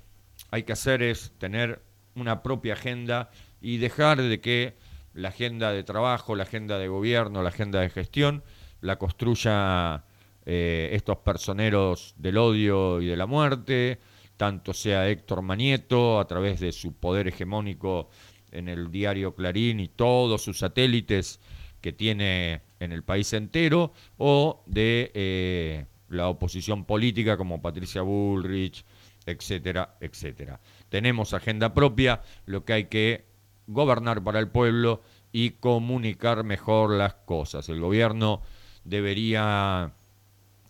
[0.52, 1.82] hay que hacer es tener
[2.14, 4.87] una propia agenda y dejar de que
[5.18, 8.44] la agenda de trabajo, la agenda de gobierno, la agenda de gestión,
[8.80, 10.04] la construya
[10.46, 13.98] eh, estos personeros del odio y de la muerte,
[14.36, 18.10] tanto sea Héctor Manieto a través de su poder hegemónico
[18.52, 21.40] en el diario Clarín y todos sus satélites
[21.80, 28.84] que tiene en el país entero, o de eh, la oposición política como Patricia Bullrich,
[29.26, 30.60] etcétera, etcétera.
[30.88, 33.27] Tenemos agenda propia, lo que hay que
[33.68, 37.68] gobernar para el pueblo y comunicar mejor las cosas.
[37.68, 38.42] El gobierno
[38.84, 39.92] debería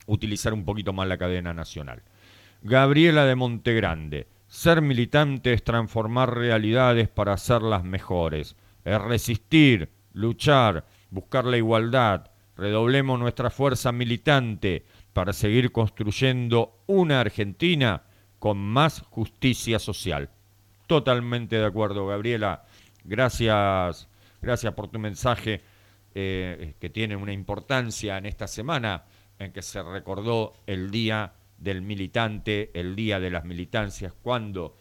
[0.07, 2.03] utilizar un poquito más la cadena nacional.
[2.63, 4.27] Gabriela de Montegrande.
[4.49, 8.57] Ser militante es transformar realidades para hacerlas mejores.
[8.85, 12.31] Es resistir, luchar, buscar la igualdad.
[12.57, 18.03] Redoblemos nuestra fuerza militante para seguir construyendo una Argentina
[18.39, 20.31] con más justicia social.
[20.87, 22.65] Totalmente de acuerdo, Gabriela.
[23.09, 24.07] Gracias,
[24.43, 25.63] gracias por tu mensaje
[26.15, 29.07] eh, que tiene una importancia en esta semana
[29.39, 34.77] en que se recordó el Día del Militante, el Día de las Militancias, cuando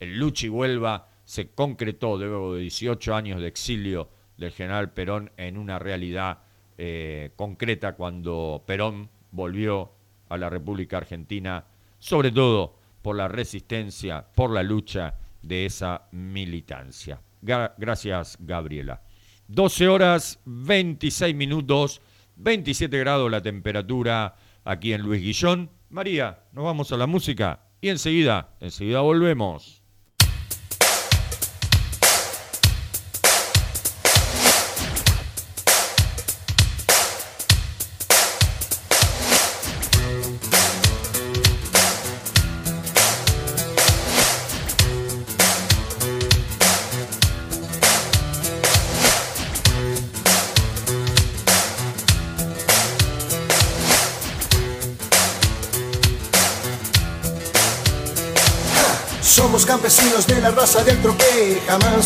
[0.00, 5.56] el Luchi Huelva se concretó luego de 18 años de exilio del general Perón en
[5.56, 6.40] una realidad
[6.78, 9.92] eh, concreta cuando Perón volvió
[10.28, 11.64] a la República Argentina,
[12.00, 17.20] sobre todo por la resistencia, por la lucha de esa militancia.
[17.40, 19.02] Gracias, Gabriela.
[19.48, 22.00] 12 horas 26 minutos.
[22.36, 25.70] 27 grados la temperatura aquí en Luis Guillón.
[25.90, 29.77] María, nos vamos a la música y enseguida, enseguida volvemos.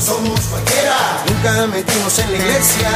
[0.00, 2.90] somos cualquiera, nunca metimos en la iglesia.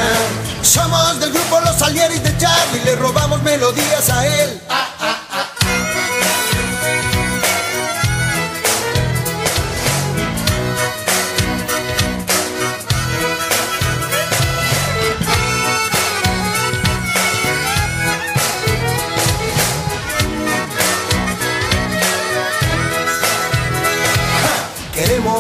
[0.63, 4.61] Somos del grupo Los Salieris de Charlie, le robamos melodías a él.
[4.69, 5.28] Ah, ah,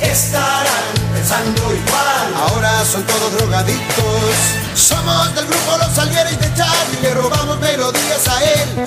[0.00, 4.34] Estarán pensando igual, ahora son todos drogadictos.
[4.74, 8.86] Somos del grupo Los Salieres de Charlie, le robamos melodías a él.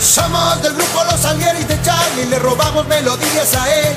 [0.00, 3.96] Somos del grupo Los Alieris de Charlie, le robamos melodías a él.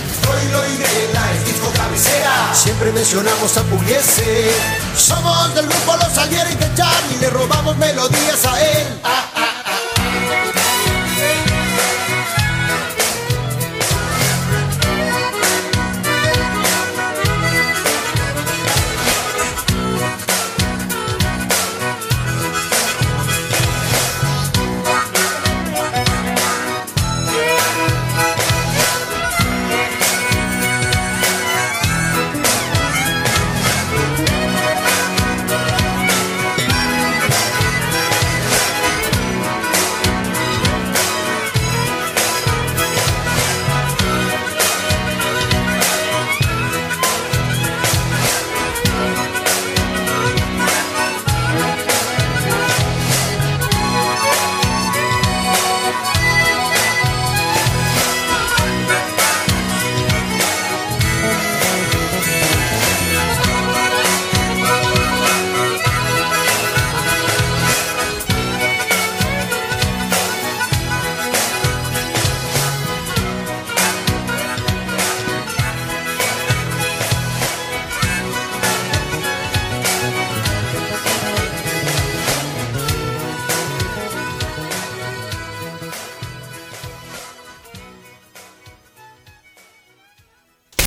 [0.21, 0.81] Y.
[2.53, 4.51] Siempre mencionamos a Pugliese.
[4.95, 8.87] Somos del grupo Los Alieres de Charlie, le robamos melodías a él.
[9.03, 9.60] Ah, ah.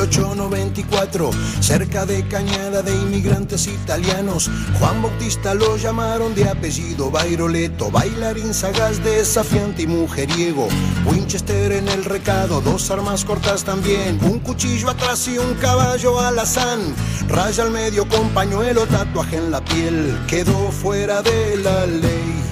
[0.00, 4.50] 1894, cerca de Cañada de inmigrantes italianos.
[4.78, 10.68] Juan Bautista lo llamaron de apellido Bairoleto, bailarín sagaz, desafiante y mujeriego.
[11.04, 16.80] Winchester en el recado, dos armas cortas también, un cuchillo atrás y un caballo alazán.
[17.28, 22.42] Raya al medio con pañuelo, tatuaje en la piel, quedó fuera de la ley,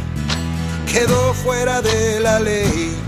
[0.92, 3.07] quedó fuera de la ley.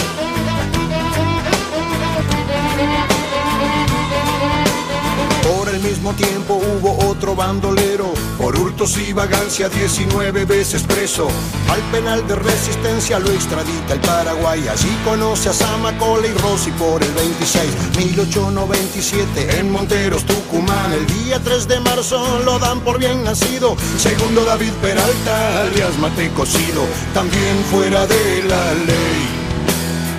[6.01, 11.27] Mismo tiempo hubo otro bandolero, por hurtos y vagancia 19 veces preso.
[11.69, 17.03] Al penal de resistencia lo extradita el Paraguay, allí conoce a Samacola y Rossi por
[17.03, 17.97] el 26.
[17.97, 23.77] 1897 en Monteros, Tucumán, el día 3 de marzo lo dan por bien nacido.
[23.99, 26.83] Segundo David Peralta, alias Mate Cocido,
[27.13, 29.27] también fuera de la ley,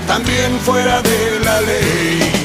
[0.06, 2.41] también fuera de la ley.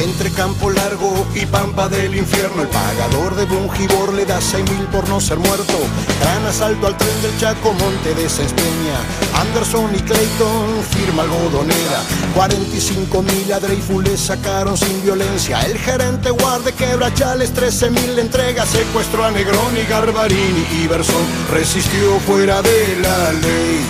[0.00, 4.86] Entre Campo Largo y Pampa del Infierno, el pagador de Bungibor le da seis mil
[4.86, 5.74] por no ser muerto.
[6.20, 8.96] Gran asalto al tren del Chaco, Monte de Sespeña.
[9.34, 12.02] Anderson y Clayton, firma algodonera.
[12.34, 15.60] 45 mil a Dreyfus le sacaron sin violencia.
[15.66, 18.64] El gerente guarde quebrachales, 13 mil le entrega.
[18.64, 21.22] Secuestró a Negroni, Garbarini y Iverson.
[21.52, 23.80] Resistió fuera de la ley.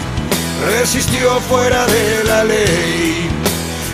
[0.76, 3.30] Resistió fuera de la ley.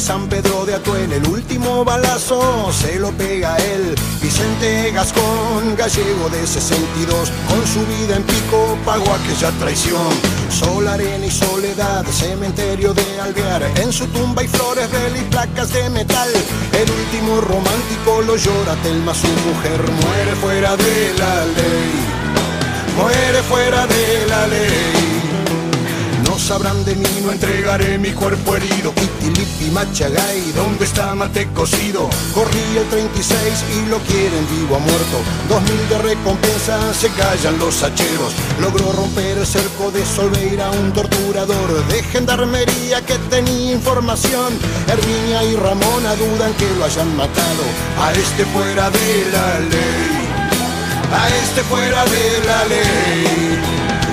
[0.00, 1.12] San Pedro de Atuel.
[1.12, 3.94] El último balazo se lo pega él.
[4.22, 7.30] Vicente Gascón, gallego de 62.
[7.48, 10.08] Con su vida en pico pagó aquella traición.
[10.50, 13.62] Sol, arena y soledad, cementerio de Alvear.
[13.76, 16.30] En su tumba hay flores, vela y placas de metal.
[16.72, 22.18] El último romántico lo llora Telma, su mujer muere fuera de la ley.
[22.96, 25.07] Muere fuera de la ley.
[26.38, 28.94] Sabrán de mí, no entregaré mi cuerpo herido.
[28.94, 32.08] Kitilipi, Machagay, ¿dónde está Mate cocido?
[32.32, 33.36] Corrí el 36
[33.76, 35.18] y lo quieren vivo a muerto.
[35.48, 38.32] Dos mil de recompensa, se callan los hacheros.
[38.60, 44.54] Logró romper el cerco de Solveira, un torturador de gendarmería que tenía información.
[44.86, 47.64] Herminia y Ramona dudan que lo hayan matado.
[48.00, 50.28] A este fuera de la ley.
[51.12, 53.87] A este fuera de la ley.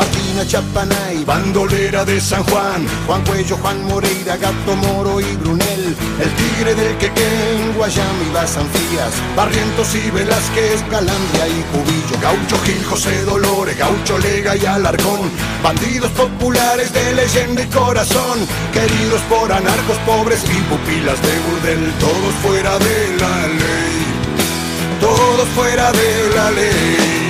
[0.00, 5.94] Martina Chapanay, bandolera de San Juan, Juan Cuello, Juan Moreira, Gato Moro y Brunel,
[6.24, 13.24] el tigre del Quequén, Guayami, Basanfías, Barrientos y Velázquez, Calandria y Cubillo, Gaucho Gil, José
[13.24, 15.30] Dolores, Gaucho Lega y Alarcón,
[15.62, 18.38] bandidos populares de leyenda y corazón,
[18.72, 23.96] queridos por anarcos pobres y pupilas de burdel, todos fuera de la ley,
[24.98, 27.29] todos fuera de la ley.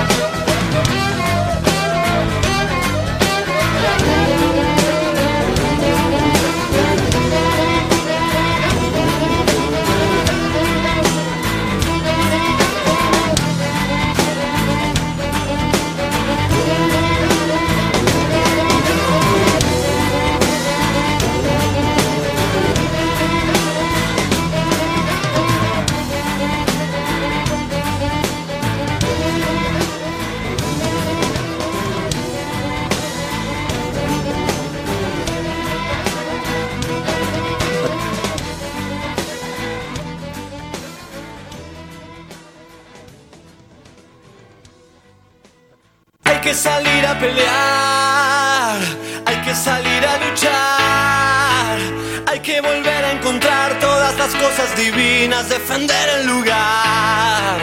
[47.21, 48.79] Pelear,
[49.27, 51.77] hay que salir a luchar,
[52.25, 57.59] hay que volver a encontrar todas las cosas divinas, defender el lugar.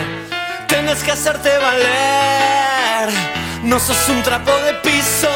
[0.68, 3.08] Tienes que hacerte valer,
[3.64, 5.28] no sos un trapo de piso.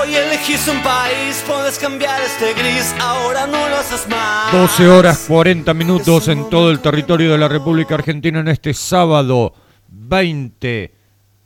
[0.00, 4.52] Hoy elegís un país, puedes cambiar este gris, ahora no lo haces más.
[4.52, 9.52] 12 horas 40 minutos en todo el territorio de la República Argentina en este sábado
[9.88, 10.97] 20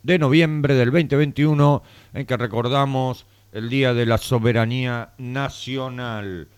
[0.02, 1.82] de noviembre del 2021
[2.14, 6.48] en que recordamos el Día de la Soberanía Nacional.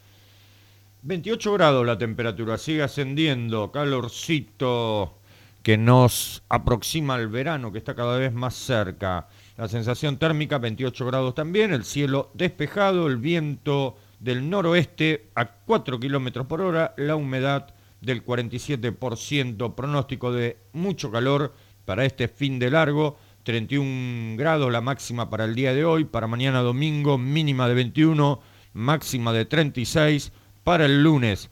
[1.02, 5.18] 28 grados la temperatura, sigue ascendiendo, calorcito
[5.62, 9.28] que nos aproxima al verano, que está cada vez más cerca.
[9.56, 16.00] La sensación térmica 28 grados también, el cielo despejado, el viento del noroeste a 4
[16.00, 21.54] kilómetros por hora, la humedad del 47%, pronóstico de mucho calor
[21.84, 26.26] para este fin de largo, 31 grados la máxima para el día de hoy, para
[26.26, 28.40] mañana domingo mínima de 21,
[28.72, 30.32] máxima de 36,
[30.64, 31.50] para el lunes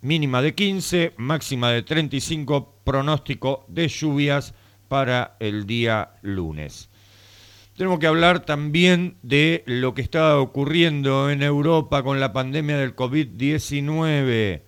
[0.00, 4.54] mínima de 15, máxima de 35, pronóstico de lluvias
[4.88, 6.88] para el día lunes.
[7.76, 12.96] Tenemos que hablar también de lo que está ocurriendo en Europa con la pandemia del
[12.96, 14.62] COVID-19,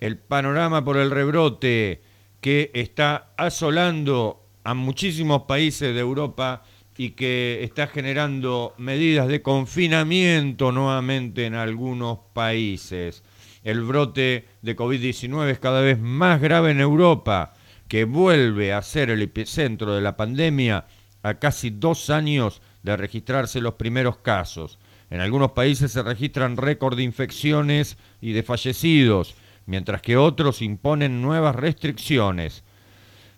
[0.00, 2.02] el panorama por el rebrote
[2.40, 6.62] que está asolando a muchísimos países de Europa
[6.96, 13.22] y que está generando medidas de confinamiento nuevamente en algunos países.
[13.64, 17.54] El brote de COVID-19 es cada vez más grave en Europa,
[17.88, 20.86] que vuelve a ser el epicentro de la pandemia
[21.22, 24.78] a casi dos años de registrarse los primeros casos.
[25.10, 29.34] En algunos países se registran récord de infecciones y de fallecidos,
[29.66, 32.64] mientras que otros imponen nuevas restricciones.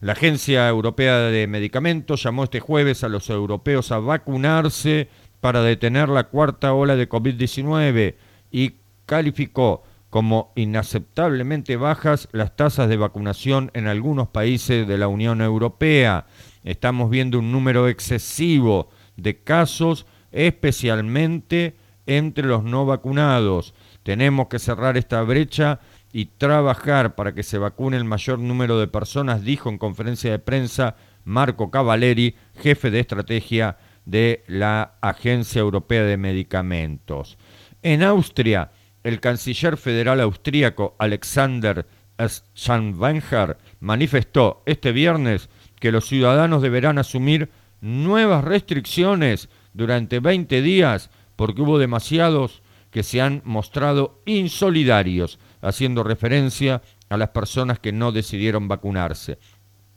[0.01, 5.09] La Agencia Europea de Medicamentos llamó este jueves a los europeos a vacunarse
[5.41, 8.15] para detener la cuarta ola de COVID-19
[8.51, 8.75] y
[9.07, 16.27] calificó como inaceptablemente bajas las tasas de vacunación en algunos países de la Unión Europea.
[16.63, 21.75] Estamos viendo un número excesivo de casos, especialmente
[22.07, 23.75] entre los no vacunados.
[24.03, 25.81] Tenemos que cerrar esta brecha
[26.15, 30.39] y trabajar para que se vacune el mayor número de personas, dijo en conferencia de
[30.39, 37.37] prensa Marco Cavaleri, jefe de estrategia de la Agencia Europea de Medicamentos.
[37.83, 38.71] En Austria,
[39.03, 41.85] el canciller federal austríaco Alexander
[42.17, 45.51] Schanwenger manifestó este viernes
[45.81, 47.51] que los ciudadanos deberán asumir
[47.81, 52.63] nuevas restricciones durante 20 días porque hubo demasiados
[52.95, 59.39] que se han mostrado insolidarios, haciendo referencia a las personas que no decidieron vacunarse.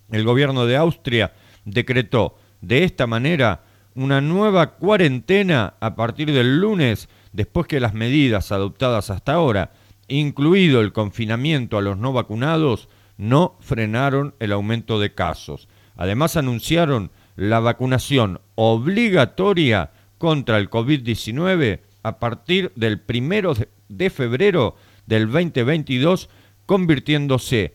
[0.09, 1.33] El gobierno de Austria
[1.65, 3.63] decretó de esta manera
[3.95, 9.71] una nueva cuarentena a partir del lunes, después que las medidas adoptadas hasta ahora,
[10.07, 15.67] incluido el confinamiento a los no vacunados, no frenaron el aumento de casos.
[15.95, 23.53] Además anunciaron la vacunación obligatoria contra el COVID-19 a partir del primero
[23.89, 24.75] de febrero
[25.07, 26.29] del 2022,
[26.65, 27.73] convirtiéndose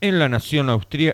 [0.00, 0.68] en la nación,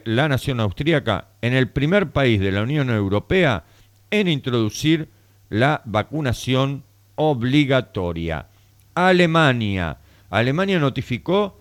[0.04, 3.64] la nación austríaca en el primer país de la Unión Europea
[4.10, 5.08] en introducir
[5.48, 6.84] la vacunación
[7.16, 8.46] obligatoria.
[8.94, 9.98] Alemania.
[10.30, 11.58] Alemania notificó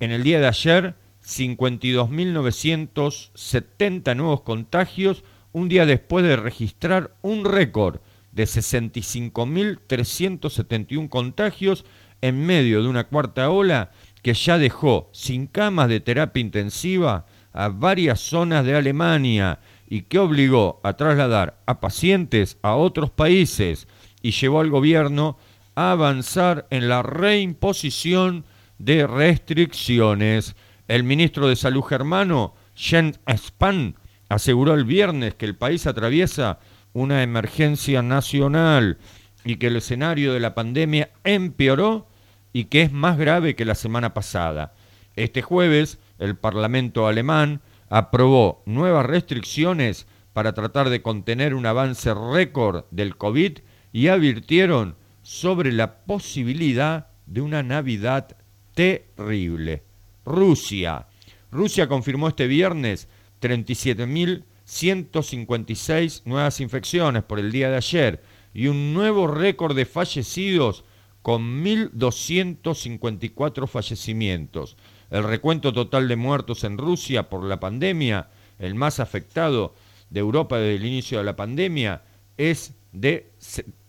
[0.00, 5.22] en el día de ayer 52.970 nuevos contagios,
[5.52, 8.00] un día después de registrar un récord
[8.32, 11.84] de 65.371 contagios
[12.22, 13.90] en medio de una cuarta ola
[14.22, 19.58] que ya dejó sin camas de terapia intensiva a varias zonas de Alemania
[19.88, 23.88] y que obligó a trasladar a pacientes a otros países
[24.22, 25.36] y llevó al gobierno
[25.74, 28.44] a avanzar en la reimposición
[28.78, 30.56] de restricciones.
[30.88, 33.96] El ministro de Salud germano, Jens Spahn,
[34.28, 36.58] aseguró el viernes que el país atraviesa
[36.92, 38.98] una emergencia nacional
[39.44, 42.08] y que el escenario de la pandemia empeoró
[42.52, 44.74] y que es más grave que la semana pasada.
[45.16, 52.84] Este jueves, el Parlamento alemán aprobó nuevas restricciones para tratar de contener un avance récord
[52.90, 53.58] del COVID
[53.92, 58.36] y advirtieron sobre la posibilidad de una Navidad
[58.74, 59.84] terrible.
[60.24, 61.06] Rusia.
[61.50, 63.08] Rusia confirmó este viernes
[63.40, 68.22] 37.156 nuevas infecciones por el día de ayer
[68.54, 70.84] y un nuevo récord de fallecidos
[71.22, 74.76] con 1.254 fallecimientos.
[75.10, 79.74] El recuento total de muertos en Rusia por la pandemia, el más afectado
[80.10, 82.02] de Europa desde el inicio de la pandemia,
[82.36, 83.32] es de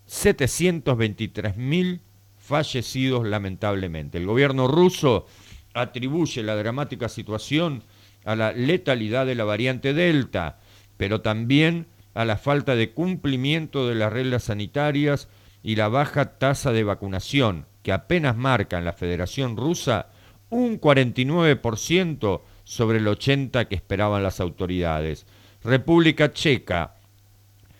[0.07, 1.99] 723.000
[2.37, 4.17] fallecidos lamentablemente.
[4.17, 5.27] El gobierno ruso
[5.73, 7.83] atribuye la dramática situación
[8.25, 10.59] a la letalidad de la variante Delta,
[10.97, 15.29] pero también a la falta de cumplimiento de las reglas sanitarias
[15.63, 20.09] y la baja tasa de vacunación, que apenas marca en la Federación Rusa
[20.49, 25.25] un 49% sobre el 80% que esperaban las autoridades.
[25.63, 26.95] República Checa.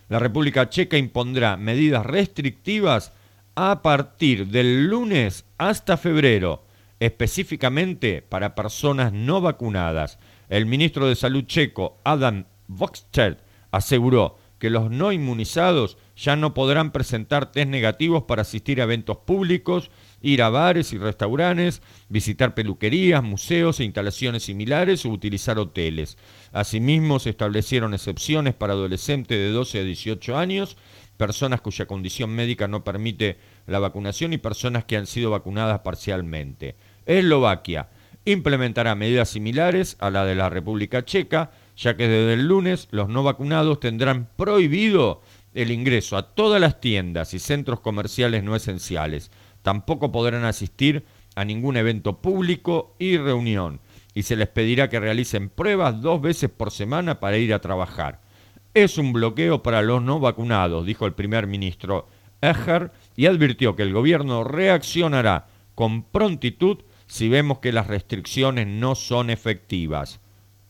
[0.08, 3.12] La República Checa impondrá medidas restrictivas
[3.54, 6.64] a partir del lunes hasta febrero,
[7.00, 10.18] específicamente para personas no vacunadas.
[10.48, 13.38] El ministro de Salud checo, Adam Voxter,
[13.70, 19.18] aseguró que los no inmunizados ya no podrán presentar test negativos para asistir a eventos
[19.18, 26.16] públicos, ir a bares y restaurantes, visitar peluquerías, museos e instalaciones similares o utilizar hoteles.
[26.52, 30.76] Asimismo, se establecieron excepciones para adolescentes de 12 a 18 años,
[31.16, 36.76] personas cuya condición médica no permite la vacunación y personas que han sido vacunadas parcialmente.
[37.06, 37.88] Eslovaquia
[38.24, 43.08] implementará medidas similares a la de la República Checa, ya que desde el lunes los
[43.08, 45.22] no vacunados tendrán prohibido
[45.54, 49.30] el ingreso a todas las tiendas y centros comerciales no esenciales.
[49.62, 51.04] Tampoco podrán asistir
[51.36, 53.80] a ningún evento público y reunión,
[54.14, 58.20] y se les pedirá que realicen pruebas dos veces por semana para ir a trabajar.
[58.74, 62.08] Es un bloqueo para los no vacunados, dijo el primer ministro
[62.40, 68.94] Eger, y advirtió que el gobierno reaccionará con prontitud si vemos que las restricciones no
[68.94, 70.20] son efectivas.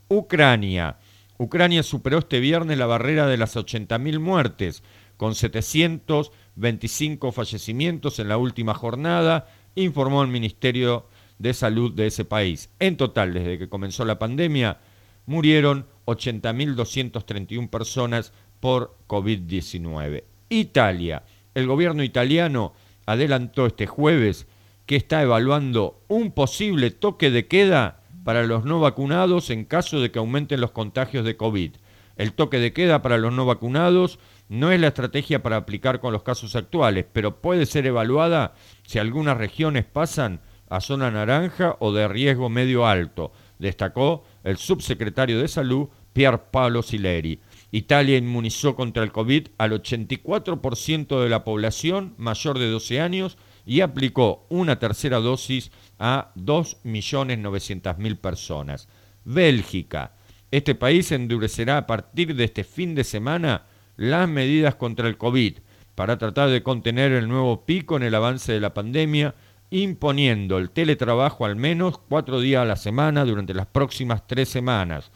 [0.09, 0.99] Ucrania.
[1.39, 4.83] Ucrania superó este viernes la barrera de las 80.000 muertes,
[5.17, 11.07] con 725 fallecimientos en la última jornada, informó el Ministerio
[11.39, 12.71] de Salud de ese país.
[12.79, 14.79] En total, desde que comenzó la pandemia,
[15.27, 20.25] murieron 80.231 personas por COVID-19.
[20.49, 21.25] Italia.
[21.55, 22.75] El gobierno italiano
[23.07, 24.47] adelantó este jueves
[24.87, 30.11] que está evaluando un posible toque de queda para los no vacunados en caso de
[30.11, 31.77] que aumenten los contagios de COVID.
[32.17, 34.19] El toque de queda para los no vacunados
[34.49, 38.55] no es la estrategia para aplicar con los casos actuales, pero puede ser evaluada
[38.87, 45.39] si algunas regiones pasan a zona naranja o de riesgo medio alto, destacó el subsecretario
[45.39, 47.41] de Salud Pier Paolo Sileri.
[47.73, 53.37] Italia inmunizó contra el COVID al 84% de la población mayor de 12 años
[53.67, 55.73] y aplicó una tercera dosis
[56.07, 58.89] a 2.900.000 personas.
[59.25, 60.13] Bélgica.
[60.51, 63.65] Este país endurecerá a partir de este fin de semana
[63.97, 65.61] las medidas contra el COVID
[65.95, 69.35] para tratar de contener el nuevo pico en el avance de la pandemia,
[69.71, 75.11] imponiendo el teletrabajo al menos cuatro días a la semana durante las próximas tres semanas,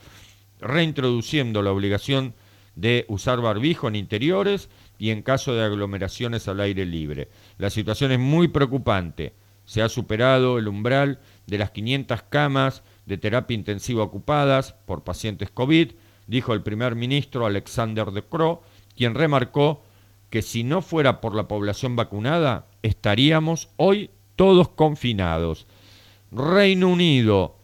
[0.58, 2.34] reintroduciendo la obligación
[2.76, 7.28] de usar barbijo en interiores y en caso de aglomeraciones al aire libre.
[7.58, 9.34] La situación es muy preocupante.
[9.68, 15.50] Se ha superado el umbral de las 500 camas de terapia intensiva ocupadas por pacientes
[15.50, 15.90] COVID,
[16.26, 18.62] dijo el primer ministro Alexander De Croo,
[18.96, 19.82] quien remarcó
[20.30, 25.66] que si no fuera por la población vacunada, estaríamos hoy todos confinados.
[26.32, 27.56] Reino Unido,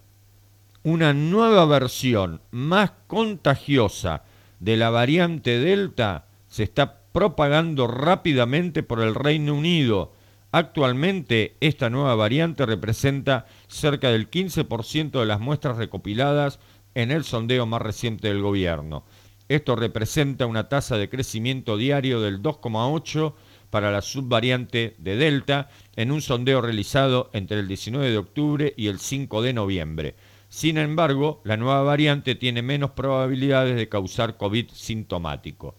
[0.83, 4.25] una nueva versión más contagiosa
[4.61, 10.13] de la variante Delta se está propagando rápidamente por el Reino Unido.
[10.57, 16.61] Actualmente esta nueva variante representa cerca del 15% de las muestras recopiladas
[16.95, 19.05] en el sondeo más reciente del gobierno.
[19.49, 23.35] Esto representa una tasa de crecimiento diario del 2,8
[23.71, 28.87] para la subvariante de Delta en un sondeo realizado entre el 19 de octubre y
[28.87, 30.15] el 5 de noviembre.
[30.49, 35.75] Sin embargo, la nueva variante tiene menos probabilidades de causar COVID sintomático.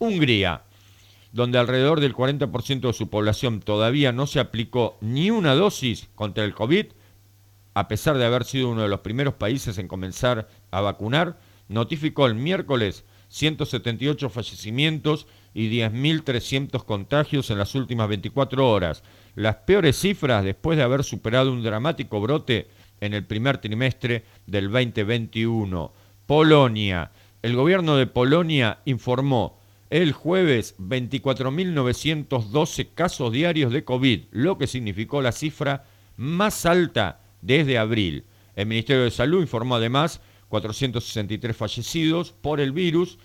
[0.00, 0.64] Hungría,
[1.32, 6.44] donde alrededor del 40% de su población todavía no se aplicó ni una dosis contra
[6.44, 6.86] el COVID,
[7.74, 11.38] a pesar de haber sido uno de los primeros países en comenzar a vacunar,
[11.68, 19.02] notificó el miércoles 178 fallecimientos y 10.300 contagios en las últimas 24 horas,
[19.34, 22.68] las peores cifras después de haber superado un dramático brote
[23.00, 25.92] en el primer trimestre del 2021.
[26.26, 27.12] Polonia.
[27.42, 29.58] El gobierno de Polonia informó
[29.90, 35.86] el jueves 24.912 casos diarios de COVID, lo que significó la cifra
[36.16, 38.24] más alta desde abril.
[38.54, 43.18] El Ministerio de Salud informó además 463 fallecidos por el virus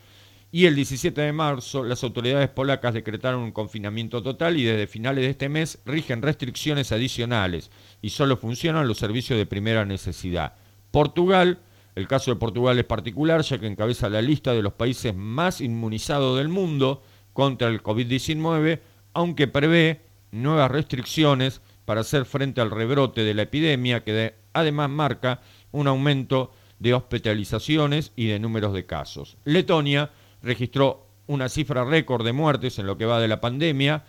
[0.51, 5.23] y el 17 de marzo las autoridades polacas decretaron un confinamiento total y desde finales
[5.23, 7.71] de este mes rigen restricciones adicionales
[8.01, 10.53] y solo funcionan los servicios de primera necesidad.
[10.91, 11.57] Portugal,
[11.95, 15.61] el caso de Portugal es particular ya que encabeza la lista de los países más
[15.61, 17.03] inmunizados del mundo
[17.33, 18.79] contra el COVID-19,
[19.13, 20.01] aunque prevé
[20.31, 25.41] nuevas restricciones para hacer frente al rebrote de la epidemia que además marca
[25.71, 29.37] un aumento de hospitalizaciones y de números de casos.
[29.45, 30.11] Letonia
[30.41, 34.03] registró una cifra récord de muertes en lo que va de la pandemia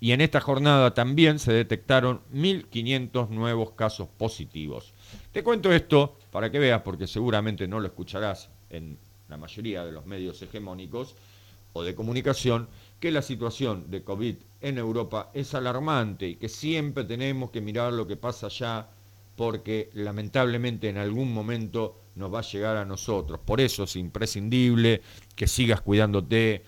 [0.00, 4.92] y en esta jornada también se detectaron 1.500 nuevos casos positivos.
[5.32, 8.98] Te cuento esto para que veas, porque seguramente no lo escucharás en
[9.28, 11.14] la mayoría de los medios hegemónicos
[11.74, 17.04] o de comunicación, que la situación de COVID en Europa es alarmante y que siempre
[17.04, 18.88] tenemos que mirar lo que pasa allá
[19.36, 23.38] porque lamentablemente en algún momento nos va a llegar a nosotros.
[23.38, 25.02] Por eso es imprescindible
[25.36, 26.64] que sigas cuidándote,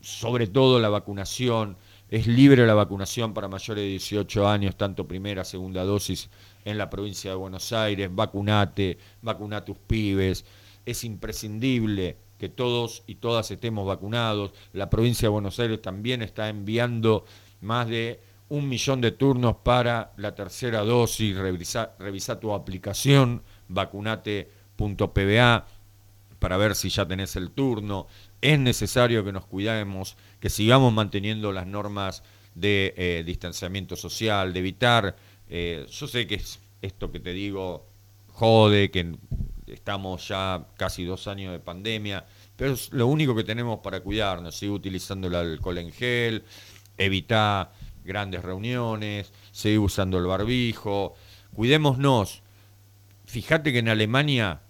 [0.00, 1.76] sobre todo la vacunación.
[2.08, 6.28] Es libre la vacunación para mayores de 18 años, tanto primera, segunda dosis
[6.64, 8.08] en la provincia de Buenos Aires.
[8.12, 10.44] Vacunate, vacuna tus pibes.
[10.86, 14.52] Es imprescindible que todos y todas estemos vacunados.
[14.72, 17.24] La provincia de Buenos Aires también está enviando
[17.60, 21.36] más de un millón de turnos para la tercera dosis.
[21.36, 25.66] Revisa, revisa tu aplicación vacunate.pba
[26.38, 28.08] para ver si ya tenés el turno.
[28.40, 32.22] Es necesario que nos cuidemos, que sigamos manteniendo las normas
[32.54, 35.16] de eh, distanciamiento social, de evitar,
[35.50, 37.86] eh, yo sé que es esto que te digo
[38.28, 39.16] jode, que
[39.66, 42.24] estamos ya casi dos años de pandemia,
[42.56, 46.44] pero es lo único que tenemos para cuidarnos, sigue utilizando el alcohol en gel,
[46.96, 47.72] evitar
[48.04, 51.14] grandes reuniones, sigue usando el barbijo,
[51.52, 52.42] cuidémonos,
[53.30, 54.60] Fíjate que en Alemania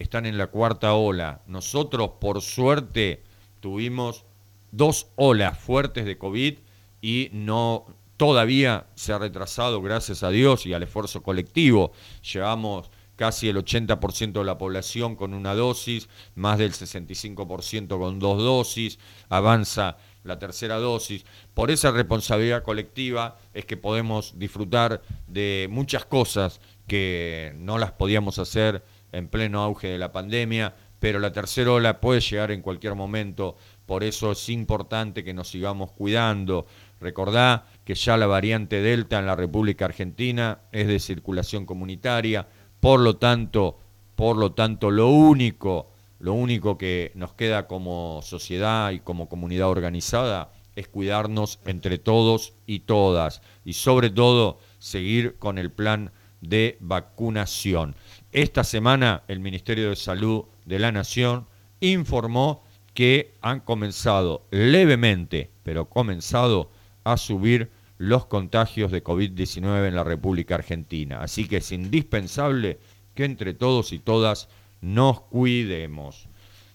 [0.00, 1.40] están en la cuarta ola.
[1.46, 3.22] Nosotros, por suerte,
[3.60, 4.24] tuvimos
[4.72, 6.58] dos olas fuertes de COVID
[7.00, 7.86] y no
[8.18, 11.92] todavía se ha retrasado, gracias a Dios y al esfuerzo colectivo.
[12.34, 18.38] Llevamos casi el 80% de la población con una dosis, más del 65% con dos
[18.38, 21.24] dosis, avanza la tercera dosis.
[21.54, 28.38] Por esa responsabilidad colectiva es que podemos disfrutar de muchas cosas que no las podíamos
[28.38, 32.94] hacer en pleno auge de la pandemia, pero la tercera ola puede llegar en cualquier
[32.94, 36.66] momento, por eso es importante que nos sigamos cuidando.
[37.00, 42.48] Recordá que ya la variante Delta en la República Argentina es de circulación comunitaria,
[42.80, 43.78] por lo tanto,
[44.16, 49.68] por lo tanto, lo único, lo único que nos queda como sociedad y como comunidad
[49.68, 56.76] organizada es cuidarnos entre todos y todas y sobre todo seguir con el plan de
[56.80, 57.96] vacunación.
[58.32, 61.46] Esta semana el Ministerio de Salud de la Nación
[61.80, 62.64] informó
[62.94, 66.70] que han comenzado levemente, pero comenzado
[67.12, 71.20] a subir los contagios de COVID-19 en la República Argentina.
[71.20, 72.78] Así que es indispensable
[73.14, 74.48] que entre todos y todas
[74.80, 76.28] nos cuidemos.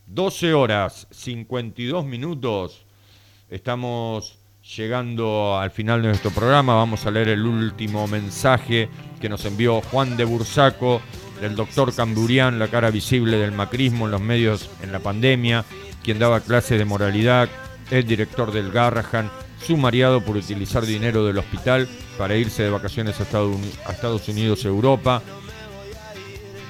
[0.08, 2.86] 12 horas 52 minutos.
[3.50, 4.38] Estamos
[4.76, 6.76] llegando al final de nuestro programa.
[6.76, 8.90] Vamos a leer el último mensaje
[9.22, 11.02] que nos envió Juan de Bursaco,
[11.40, 15.66] del doctor Camburián, la cara visible del macrismo en los medios en la pandemia,
[16.04, 17.50] quien daba clases de moralidad,
[17.92, 19.30] es director del Garrahan,
[19.66, 21.88] sumariado por utilizar dinero del hospital
[22.18, 25.22] para irse de vacaciones a Estados Unidos, Europa,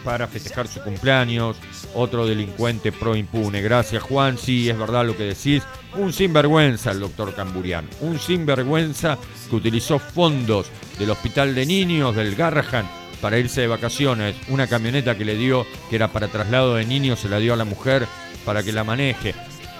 [0.04, 1.58] para festejar su cumpleaños,
[1.94, 3.62] otro delincuente pro impune.
[3.62, 5.64] Gracias Juan, sí, es verdad lo que decís.
[5.96, 9.18] Un sinvergüenza el doctor Camburián, un sinvergüenza
[9.50, 10.68] que utilizó fondos
[11.00, 12.88] del hospital de niños del Garrahan
[13.22, 14.36] para irse de vacaciones.
[14.50, 17.58] Una camioneta que le dio, que era para traslado de niños, se la dio a
[17.58, 18.06] la mujer
[18.44, 19.34] para que la maneje.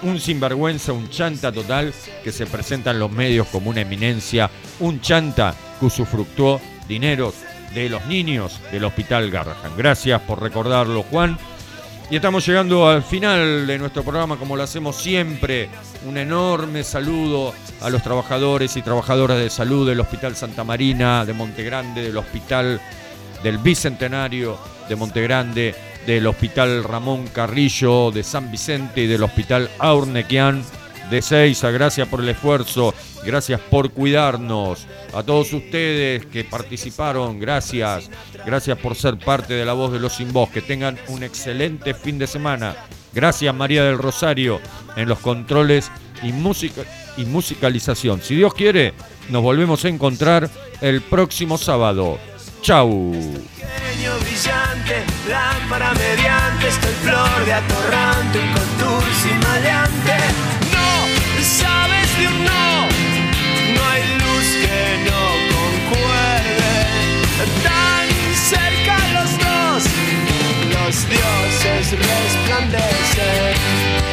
[0.04, 4.50] Un sinvergüenza, un chanta total que se presenta en los medios como una eminencia,
[4.80, 7.34] un chanta que usufructuó dineros
[7.74, 9.76] de los niños del Hospital Garrahan.
[9.76, 11.36] Gracias por recordarlo, Juan.
[12.10, 15.70] Y estamos llegando al final de nuestro programa como lo hacemos siempre.
[16.06, 21.32] Un enorme saludo a los trabajadores y trabajadoras de salud del Hospital Santa Marina, de
[21.32, 22.80] Montegrande, del Hospital
[23.42, 24.58] del Bicentenario
[24.88, 25.74] de Montegrande,
[26.06, 30.62] del Hospital Ramón Carrillo, de San Vicente y del Hospital Aurnequian
[31.10, 31.70] de Seiza.
[31.70, 32.94] Gracias por el esfuerzo,
[33.24, 34.86] gracias por cuidarnos.
[35.12, 38.10] A todos ustedes que participaron, gracias.
[38.44, 40.50] Gracias por ser parte de la voz de los sin voz.
[40.50, 42.74] Que tengan un excelente fin de semana.
[43.12, 44.60] Gracias María del Rosario
[44.96, 45.90] en los controles
[46.22, 46.28] y,
[47.20, 48.20] y musicalización.
[48.22, 48.92] Si Dios quiere,
[49.28, 50.50] nos volvemos a encontrar
[50.80, 52.18] el próximo sábado.
[52.60, 53.12] Chau.
[55.28, 60.18] Lámpara mediante, estoy flor de atorrante, un contursi maleante.
[60.70, 61.06] No,
[61.42, 62.88] sabes de un no,
[63.74, 65.22] no hay luz que no
[65.56, 66.74] concuerde.
[67.64, 68.06] Tan
[68.36, 69.82] cerca los dos,
[70.74, 74.03] los dioses resplandecen.